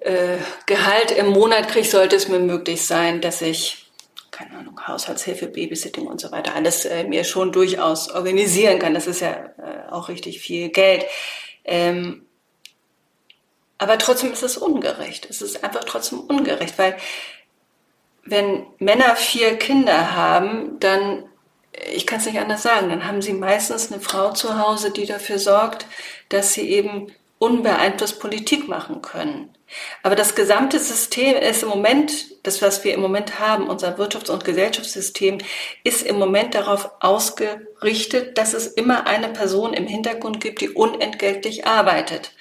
äh, 0.00 0.38
Gehalt 0.66 1.10
im 1.10 1.28
Monat 1.28 1.68
kriege, 1.68 1.86
sollte 1.86 2.16
es 2.16 2.28
mir 2.28 2.38
möglich 2.38 2.86
sein, 2.86 3.20
dass 3.20 3.42
ich, 3.42 3.90
keine 4.30 4.56
Ahnung, 4.58 4.80
Haushaltshilfe, 4.86 5.46
Babysitting 5.46 6.06
und 6.06 6.20
so 6.20 6.32
weiter, 6.32 6.54
alles 6.54 6.84
äh, 6.84 7.04
mir 7.04 7.24
schon 7.24 7.52
durchaus 7.52 8.10
organisieren 8.10 8.78
kann. 8.78 8.94
Das 8.94 9.06
ist 9.06 9.20
ja 9.20 9.32
äh, 9.32 9.90
auch 9.90 10.08
richtig 10.08 10.40
viel 10.40 10.70
Geld. 10.70 11.04
Ähm, 11.64 12.26
aber 13.78 13.98
trotzdem 13.98 14.32
ist 14.32 14.42
es 14.42 14.56
ungerecht. 14.56 15.26
Es 15.28 15.42
ist 15.42 15.62
einfach 15.62 15.84
trotzdem 15.84 16.20
ungerecht, 16.20 16.78
weil 16.78 16.96
wenn 18.24 18.66
Männer 18.78 19.16
vier 19.16 19.56
Kinder 19.56 20.14
haben, 20.14 20.80
dann 20.80 21.24
ich 21.92 22.06
kann 22.06 22.20
es 22.20 22.26
nicht 22.26 22.38
anders 22.38 22.62
sagen, 22.62 22.88
dann 22.88 23.06
haben 23.06 23.22
sie 23.22 23.32
meistens 23.32 23.92
eine 23.92 24.00
Frau 24.00 24.32
zu 24.32 24.58
Hause, 24.58 24.90
die 24.90 25.06
dafür 25.06 25.38
sorgt, 25.38 25.86
dass 26.28 26.52
sie 26.52 26.68
eben 26.70 27.12
unbeeinflusst 27.38 28.20
Politik 28.20 28.68
machen 28.68 29.02
können. 29.02 29.56
Aber 30.02 30.14
das 30.14 30.34
gesamte 30.34 30.78
System 30.78 31.36
ist 31.36 31.62
im 31.62 31.68
Moment, 31.68 32.46
das, 32.46 32.62
was 32.62 32.84
wir 32.84 32.94
im 32.94 33.00
Moment 33.00 33.40
haben, 33.40 33.68
unser 33.68 33.98
Wirtschafts- 33.98 34.30
und 34.30 34.44
Gesellschaftssystem, 34.44 35.38
ist 35.82 36.02
im 36.02 36.18
Moment 36.18 36.54
darauf 36.54 36.90
ausgerichtet, 37.00 38.38
dass 38.38 38.54
es 38.54 38.68
immer 38.68 39.06
eine 39.06 39.28
Person 39.28 39.74
im 39.74 39.86
Hintergrund 39.86 40.40
gibt, 40.40 40.60
die 40.60 40.70
unentgeltlich 40.70 41.66
arbeitet. 41.66 42.32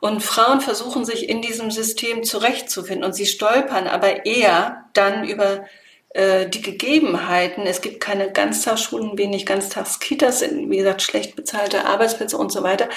Und 0.00 0.22
Frauen 0.22 0.60
versuchen 0.60 1.04
sich 1.04 1.28
in 1.28 1.42
diesem 1.42 1.70
System 1.70 2.24
zurechtzufinden 2.24 3.04
und 3.04 3.14
sie 3.14 3.26
stolpern 3.26 3.86
aber 3.86 4.24
eher 4.26 4.84
dann 4.92 5.24
über 5.24 5.64
die 6.12 6.62
Gegebenheiten. 6.62 7.66
Es 7.66 7.82
gibt 7.82 8.00
keine 8.00 8.32
Ganztagsschulen, 8.32 9.16
wenig 9.16 9.46
Ganztagskitas, 9.46 10.42
wie 10.42 10.76
gesagt, 10.76 11.02
schlecht 11.02 11.36
bezahlte 11.36 11.84
Arbeitsplätze 11.84 12.36
und 12.36 12.50
so 12.50 12.64
weiter. 12.64 12.88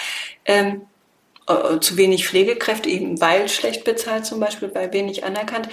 Ähm, 0.46 0.88
äh, 1.48 1.80
zu 1.80 1.98
wenig 1.98 2.28
Pflegekräfte, 2.28 2.90
eben 2.90 3.20
weil 3.20 3.50
schlecht 3.50 3.84
bezahlt 3.84 4.26
zum 4.26 4.40
Beispiel, 4.40 4.74
weil 4.74 4.94
wenig 4.94 5.26
anerkannt. 5.26 5.68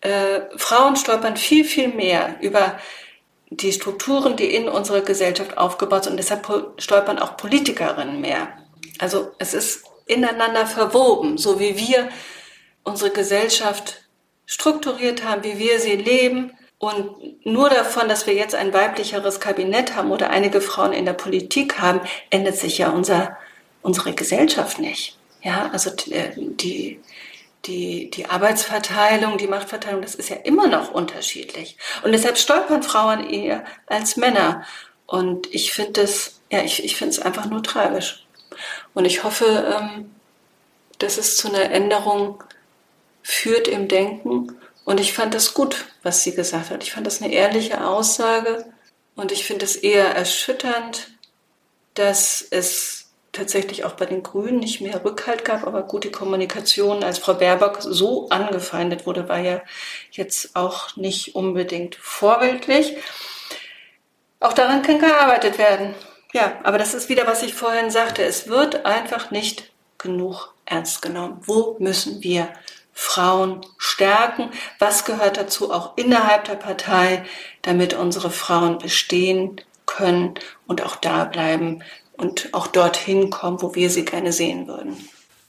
Äh, 0.00 0.42
Frauen 0.56 0.96
stolpern 0.96 1.36
viel, 1.36 1.64
viel 1.64 1.88
mehr 1.88 2.36
über 2.40 2.78
die 3.50 3.72
Strukturen, 3.72 4.36
die 4.36 4.54
in 4.54 4.68
unserer 4.68 5.00
Gesellschaft 5.00 5.58
aufgebaut 5.58 6.04
sind. 6.04 6.12
Und 6.12 6.18
deshalb 6.18 6.46
stolpern 6.78 7.18
auch 7.18 7.36
Politikerinnen 7.36 8.20
mehr. 8.20 8.48
Also 8.98 9.32
es 9.38 9.54
ist 9.54 9.84
ineinander 10.06 10.66
verwoben, 10.66 11.36
so 11.36 11.58
wie 11.58 11.76
wir 11.76 12.08
unsere 12.84 13.10
Gesellschaft 13.10 14.05
strukturiert 14.46 15.24
haben, 15.24 15.44
wie 15.44 15.58
wir 15.58 15.80
sie 15.80 15.96
leben. 15.96 16.52
Und 16.78 17.44
nur 17.44 17.68
davon, 17.70 18.08
dass 18.08 18.26
wir 18.26 18.34
jetzt 18.34 18.54
ein 18.54 18.72
weiblicheres 18.72 19.40
Kabinett 19.40 19.96
haben 19.96 20.10
oder 20.12 20.30
einige 20.30 20.60
Frauen 20.60 20.92
in 20.92 21.04
der 21.04 21.14
Politik 21.14 21.80
haben, 21.80 22.00
ändert 22.30 22.56
sich 22.56 22.78
ja 22.78 22.90
unser, 22.90 23.36
unsere 23.82 24.14
Gesellschaft 24.14 24.78
nicht. 24.78 25.18
Ja, 25.42 25.70
also 25.72 25.90
äh, 26.10 26.32
die, 26.36 27.00
die, 27.64 28.10
die 28.10 28.26
Arbeitsverteilung, 28.26 29.38
die 29.38 29.46
Machtverteilung, 29.46 30.02
das 30.02 30.14
ist 30.14 30.28
ja 30.28 30.36
immer 30.36 30.66
noch 30.66 30.90
unterschiedlich. 30.90 31.76
Und 32.02 32.12
deshalb 32.12 32.38
stolpern 32.38 32.82
Frauen 32.82 33.28
eher 33.28 33.64
als 33.86 34.16
Männer. 34.16 34.64
Und 35.06 35.52
ich 35.54 35.72
finde 35.72 36.02
es, 36.02 36.40
ja, 36.50 36.62
ich, 36.62 36.84
ich 36.84 36.96
finde 36.96 37.12
es 37.12 37.20
einfach 37.20 37.46
nur 37.46 37.62
tragisch. 37.62 38.26
Und 38.94 39.04
ich 39.04 39.24
hoffe, 39.24 39.78
ähm, 39.78 40.14
dass 40.98 41.18
es 41.18 41.36
zu 41.36 41.48
einer 41.48 41.70
Änderung 41.70 42.42
führt 43.26 43.66
im 43.66 43.88
Denken 43.88 44.56
Und 44.84 45.00
ich 45.00 45.12
fand 45.12 45.34
das 45.34 45.52
gut, 45.52 45.86
was 46.04 46.22
sie 46.22 46.32
gesagt 46.32 46.70
hat. 46.70 46.84
Ich 46.84 46.92
fand 46.92 47.08
das 47.08 47.20
eine 47.20 47.32
ehrliche 47.32 47.84
Aussage 47.84 48.72
und 49.16 49.32
ich 49.32 49.44
finde 49.44 49.64
es 49.64 49.74
eher 49.74 50.14
erschütternd, 50.14 51.08
dass 51.94 52.46
es 52.48 53.08
tatsächlich 53.32 53.84
auch 53.84 53.94
bei 53.94 54.06
den 54.06 54.22
Grünen 54.22 54.60
nicht 54.60 54.80
mehr 54.80 55.04
Rückhalt 55.04 55.44
gab, 55.44 55.66
aber 55.66 55.82
gute 55.82 56.12
Kommunikation, 56.12 57.02
als 57.02 57.18
Frau 57.18 57.34
Baerbock 57.34 57.78
so 57.80 58.28
angefeindet 58.28 59.06
wurde, 59.06 59.28
war 59.28 59.40
ja 59.40 59.60
jetzt 60.12 60.54
auch 60.54 60.94
nicht 60.94 61.34
unbedingt 61.34 61.96
vorbildlich. 61.96 62.96
Auch 64.38 64.52
daran 64.52 64.82
kann 64.82 65.00
gearbeitet 65.00 65.58
werden. 65.58 65.96
Ja, 66.32 66.60
aber 66.62 66.78
das 66.78 66.94
ist 66.94 67.08
wieder, 67.08 67.26
was 67.26 67.42
ich 67.42 67.54
vorhin 67.54 67.90
sagte. 67.90 68.22
Es 68.22 68.46
wird 68.46 68.86
einfach 68.86 69.32
nicht 69.32 69.72
genug 69.98 70.54
ernst 70.64 71.02
genommen. 71.02 71.40
Wo 71.44 71.76
müssen 71.80 72.22
wir 72.22 72.52
Frauen 72.98 73.60
stärken? 73.76 74.48
Was 74.78 75.04
gehört 75.04 75.36
dazu 75.36 75.70
auch 75.70 75.98
innerhalb 75.98 76.44
der 76.44 76.54
Partei, 76.54 77.24
damit 77.60 77.92
unsere 77.92 78.30
Frauen 78.30 78.78
bestehen 78.78 79.60
können 79.84 80.34
und 80.66 80.82
auch 80.82 80.96
da 80.96 81.26
bleiben 81.26 81.82
und 82.16 82.48
auch 82.52 82.66
dorthin 82.66 83.28
kommen, 83.28 83.60
wo 83.60 83.74
wir 83.74 83.90
sie 83.90 84.06
gerne 84.06 84.32
sehen 84.32 84.66
würden? 84.66 84.96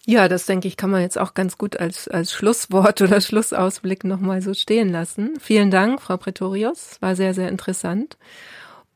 Ja, 0.06 0.28
das 0.28 0.45
denke 0.45 0.68
ich, 0.68 0.76
kann 0.76 0.89
man 0.89 1.02
jetzt 1.02 1.18
auch 1.18 1.34
ganz 1.34 1.58
gut 1.58 1.80
als, 1.80 2.10
als 2.10 2.34
Schlusswort 2.34 3.02
oder 3.02 3.22
Schlussausblick 3.22 4.04
nochmal 4.04 4.41
so 4.41 4.54
stehen 4.54 4.91
lassen. 4.91 5.36
Vielen 5.39 5.72
Dank, 5.72 6.02
Frau 6.02 6.18
Pretorius. 6.18 6.98
War 7.00 7.16
sehr, 7.16 7.34
sehr 7.34 7.48
interessant. 7.48 8.18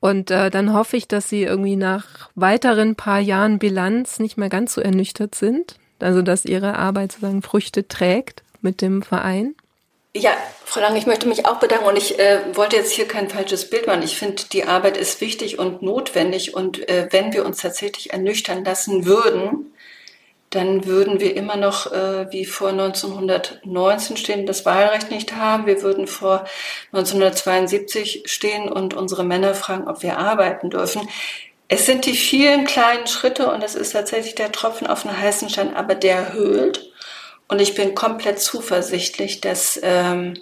Und 0.01 0.29
äh, 0.29 0.49
dann 0.49 0.73
hoffe 0.73 0.97
ich, 0.97 1.07
dass 1.07 1.29
Sie 1.29 1.43
irgendwie 1.43 1.77
nach 1.77 2.29
weiteren 2.35 2.95
paar 2.95 3.19
Jahren 3.19 3.59
Bilanz 3.59 4.19
nicht 4.19 4.37
mehr 4.37 4.49
ganz 4.49 4.73
so 4.73 4.81
ernüchtert 4.81 5.35
sind. 5.35 5.77
Also, 6.03 6.21
dass 6.21 6.45
Ihre 6.45 6.77
Arbeit 6.77 7.11
sozusagen 7.11 7.41
Früchte 7.41 7.87
trägt 7.87 8.43
mit 8.61 8.81
dem 8.81 9.01
Verein. 9.01 9.55
Ja, 10.13 10.31
Frau 10.65 10.81
Lang, 10.81 10.95
ich 10.97 11.05
möchte 11.05 11.27
mich 11.27 11.45
auch 11.45 11.59
bedanken 11.59 11.85
und 11.85 11.97
ich 11.97 12.19
äh, 12.19 12.39
wollte 12.53 12.75
jetzt 12.75 12.91
hier 12.91 13.07
kein 13.07 13.29
falsches 13.29 13.69
Bild 13.69 13.87
machen. 13.87 14.03
Ich 14.03 14.17
finde, 14.17 14.43
die 14.51 14.65
Arbeit 14.65 14.97
ist 14.97 15.21
wichtig 15.21 15.57
und 15.57 15.81
notwendig 15.81 16.53
und 16.53 16.87
äh, 16.89 17.07
wenn 17.11 17.31
wir 17.31 17.45
uns 17.45 17.61
tatsächlich 17.61 18.11
ernüchtern 18.11 18.65
lassen 18.65 19.05
würden, 19.05 19.73
dann 20.49 20.85
würden 20.85 21.21
wir 21.21 21.37
immer 21.37 21.55
noch 21.55 21.91
äh, 21.93 22.29
wie 22.31 22.45
vor 22.45 22.69
1919 22.69 24.17
stehen, 24.17 24.45
das 24.45 24.65
Wahlrecht 24.65 25.09
nicht 25.09 25.33
haben. 25.33 25.65
Wir 25.65 25.81
würden 25.81 26.07
vor 26.07 26.45
1972 26.91 28.23
stehen 28.25 28.67
und 28.67 28.93
unsere 28.93 29.23
Männer 29.23 29.53
fragen, 29.55 29.87
ob 29.87 30.03
wir 30.03 30.17
arbeiten 30.17 30.69
dürfen. 30.69 31.07
Es 31.73 31.85
sind 31.85 32.05
die 32.05 32.17
vielen 32.17 32.65
kleinen 32.65 33.07
Schritte 33.07 33.49
und 33.49 33.63
es 33.63 33.75
ist 33.75 33.93
tatsächlich 33.93 34.35
der 34.35 34.51
Tropfen 34.51 34.87
auf 34.87 35.03
den 35.03 35.17
heißen 35.17 35.49
Stein, 35.49 35.73
aber 35.73 35.95
der 35.95 36.33
höhlt. 36.33 36.91
Und 37.47 37.61
ich 37.61 37.75
bin 37.75 37.95
komplett 37.95 38.41
zuversichtlich, 38.41 39.39
dass, 39.39 39.79
ähm, 39.81 40.37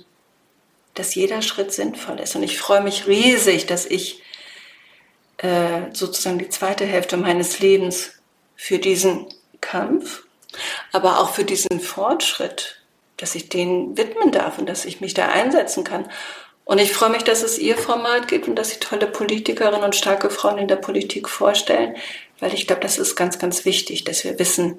dass 0.96 1.14
jeder 1.14 1.44
Schritt 1.44 1.72
sinnvoll 1.72 2.20
ist. 2.20 2.36
Und 2.36 2.42
ich 2.42 2.58
freue 2.58 2.82
mich 2.82 3.06
riesig, 3.06 3.68
dass 3.68 3.86
ich 3.86 4.24
äh, 5.38 5.94
sozusagen 5.94 6.40
die 6.40 6.50
zweite 6.50 6.88
Hälfte 6.88 7.16
meines 7.16 7.60
Lebens 7.60 8.14
für 8.56 8.80
diesen 8.80 9.28
Kampf, 9.62 10.24
aber 10.92 11.20
auch 11.20 11.36
für 11.36 11.44
diesen 11.44 11.80
Fortschritt, 11.80 12.82
dass 13.18 13.36
ich 13.36 13.50
den 13.50 13.96
widmen 14.00 14.32
darf 14.32 14.58
und 14.58 14.68
dass 14.68 14.84
ich 14.84 15.00
mich 15.00 15.14
da 15.14 15.28
einsetzen 15.28 15.84
kann. 15.84 16.10
Und 16.70 16.78
ich 16.78 16.94
freue 16.94 17.10
mich, 17.10 17.24
dass 17.24 17.42
es 17.42 17.58
Ihr 17.58 17.76
Format 17.76 18.28
gibt 18.28 18.48
und 18.48 18.56
dass 18.56 18.70
Sie 18.70 18.80
tolle 18.80 19.08
Politikerinnen 19.08 19.82
und 19.82 19.96
starke 19.96 20.30
Frauen 20.30 20.60
in 20.60 20.68
der 20.68 20.76
Politik 20.76 21.28
vorstellen, 21.28 21.96
weil 22.40 22.54
ich 22.54 22.68
glaube, 22.68 22.84
das 22.84 23.00
ist 23.00 23.16
ganz, 23.16 23.40
ganz 23.40 23.66
wichtig, 23.66 24.04
dass 24.04 24.24
wir 24.24 24.38
wissen, 24.38 24.76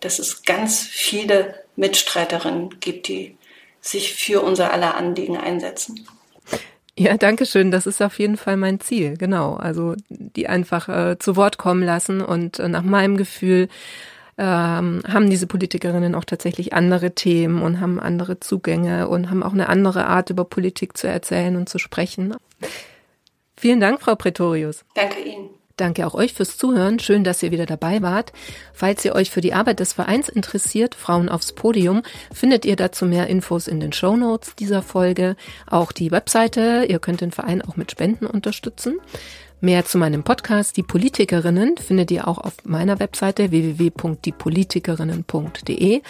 dass 0.00 0.18
es 0.18 0.44
ganz 0.44 0.80
viele 0.80 1.54
Mitstreiterinnen 1.76 2.80
gibt, 2.80 3.08
die 3.08 3.36
sich 3.82 4.14
für 4.14 4.40
unser 4.40 4.72
aller 4.72 4.96
Anliegen 4.96 5.36
einsetzen. 5.36 6.08
Ja, 6.96 7.18
danke 7.18 7.44
schön. 7.44 7.70
Das 7.70 7.86
ist 7.86 8.00
auf 8.00 8.18
jeden 8.18 8.38
Fall 8.38 8.56
mein 8.56 8.80
Ziel. 8.80 9.18
Genau. 9.18 9.56
Also 9.56 9.96
die 10.08 10.48
einfach 10.48 10.88
äh, 10.88 11.18
zu 11.18 11.36
Wort 11.36 11.58
kommen 11.58 11.82
lassen 11.82 12.22
und 12.22 12.58
äh, 12.58 12.68
nach 12.68 12.84
meinem 12.84 13.18
Gefühl 13.18 13.68
ähm, 14.38 15.02
haben 15.06 15.30
diese 15.30 15.46
Politikerinnen 15.46 16.14
auch 16.14 16.24
tatsächlich 16.24 16.72
andere 16.72 17.14
Themen 17.14 17.62
und 17.62 17.80
haben 17.80 18.00
andere 18.00 18.40
Zugänge 18.40 19.08
und 19.08 19.30
haben 19.30 19.42
auch 19.42 19.52
eine 19.52 19.68
andere 19.68 20.06
Art, 20.06 20.30
über 20.30 20.44
Politik 20.44 20.96
zu 20.96 21.06
erzählen 21.06 21.56
und 21.56 21.68
zu 21.68 21.78
sprechen. 21.78 22.34
Vielen 23.56 23.80
Dank, 23.80 24.00
Frau 24.00 24.14
Pretorius. 24.14 24.84
Danke 24.94 25.20
Ihnen. 25.20 25.50
Danke 25.76 26.06
auch 26.06 26.14
euch 26.14 26.34
fürs 26.34 26.56
Zuhören. 26.56 27.00
Schön, 27.00 27.24
dass 27.24 27.42
ihr 27.42 27.50
wieder 27.50 27.66
dabei 27.66 28.00
wart. 28.00 28.32
Falls 28.72 29.04
ihr 29.04 29.14
euch 29.14 29.30
für 29.30 29.40
die 29.40 29.54
Arbeit 29.54 29.80
des 29.80 29.92
Vereins 29.92 30.28
interessiert, 30.28 30.94
Frauen 30.94 31.28
aufs 31.28 31.52
Podium, 31.52 32.02
findet 32.32 32.64
ihr 32.64 32.76
dazu 32.76 33.06
mehr 33.06 33.26
Infos 33.26 33.66
in 33.66 33.80
den 33.80 33.92
Show 33.92 34.16
Notes 34.16 34.54
dieser 34.54 34.82
Folge. 34.82 35.34
Auch 35.66 35.90
die 35.90 36.12
Webseite. 36.12 36.86
Ihr 36.88 37.00
könnt 37.00 37.22
den 37.22 37.32
Verein 37.32 37.60
auch 37.60 37.76
mit 37.76 37.90
Spenden 37.90 38.26
unterstützen. 38.26 39.00
Mehr 39.64 39.84
zu 39.86 39.96
meinem 39.96 40.24
Podcast 40.24 40.76
Die 40.76 40.82
Politikerinnen 40.82 41.78
findet 41.78 42.10
ihr 42.10 42.28
auch 42.28 42.36
auf 42.36 42.52
meiner 42.64 43.00
Webseite 43.00 43.50
www.diepolitikerinnen.de. 43.50 46.02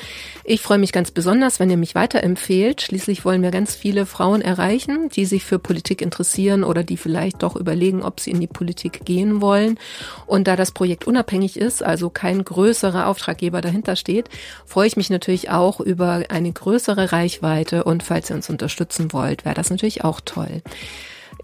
Ich 0.42 0.60
freue 0.60 0.78
mich 0.78 0.90
ganz 0.90 1.12
besonders, 1.12 1.60
wenn 1.60 1.70
ihr 1.70 1.76
mich 1.76 1.94
weiterempfehlt. 1.94 2.82
Schließlich 2.82 3.24
wollen 3.24 3.42
wir 3.42 3.52
ganz 3.52 3.76
viele 3.76 4.06
Frauen 4.06 4.40
erreichen, 4.40 5.08
die 5.10 5.24
sich 5.24 5.44
für 5.44 5.60
Politik 5.60 6.02
interessieren 6.02 6.64
oder 6.64 6.82
die 6.82 6.96
vielleicht 6.96 7.44
doch 7.44 7.54
überlegen, 7.54 8.02
ob 8.02 8.18
sie 8.18 8.32
in 8.32 8.40
die 8.40 8.48
Politik 8.48 9.04
gehen 9.04 9.40
wollen. 9.40 9.78
Und 10.26 10.48
da 10.48 10.56
das 10.56 10.72
Projekt 10.72 11.06
unabhängig 11.06 11.56
ist, 11.56 11.80
also 11.80 12.10
kein 12.10 12.42
größerer 12.42 13.06
Auftraggeber 13.06 13.60
dahinter 13.60 13.94
steht, 13.94 14.30
freue 14.66 14.88
ich 14.88 14.96
mich 14.96 15.10
natürlich 15.10 15.50
auch 15.50 15.78
über 15.78 16.24
eine 16.28 16.50
größere 16.50 17.12
Reichweite 17.12 17.84
und 17.84 18.02
falls 18.02 18.30
ihr 18.30 18.36
uns 18.36 18.50
unterstützen 18.50 19.12
wollt, 19.12 19.44
wäre 19.44 19.54
das 19.54 19.70
natürlich 19.70 20.02
auch 20.02 20.20
toll. 20.24 20.60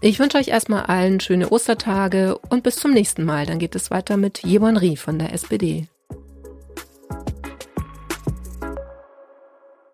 Ich 0.03 0.17
wünsche 0.17 0.39
euch 0.39 0.47
erstmal 0.47 0.85
allen 0.87 1.19
schöne 1.19 1.51
Ostertage 1.51 2.35
und 2.49 2.63
bis 2.63 2.77
zum 2.77 2.89
nächsten 2.91 3.23
Mal. 3.23 3.45
Dann 3.45 3.59
geht 3.59 3.75
es 3.75 3.91
weiter 3.91 4.17
mit 4.17 4.43
Jewan 4.43 4.75
Rie 4.75 4.97
von 4.97 5.19
der 5.19 5.31
SPD. 5.31 5.85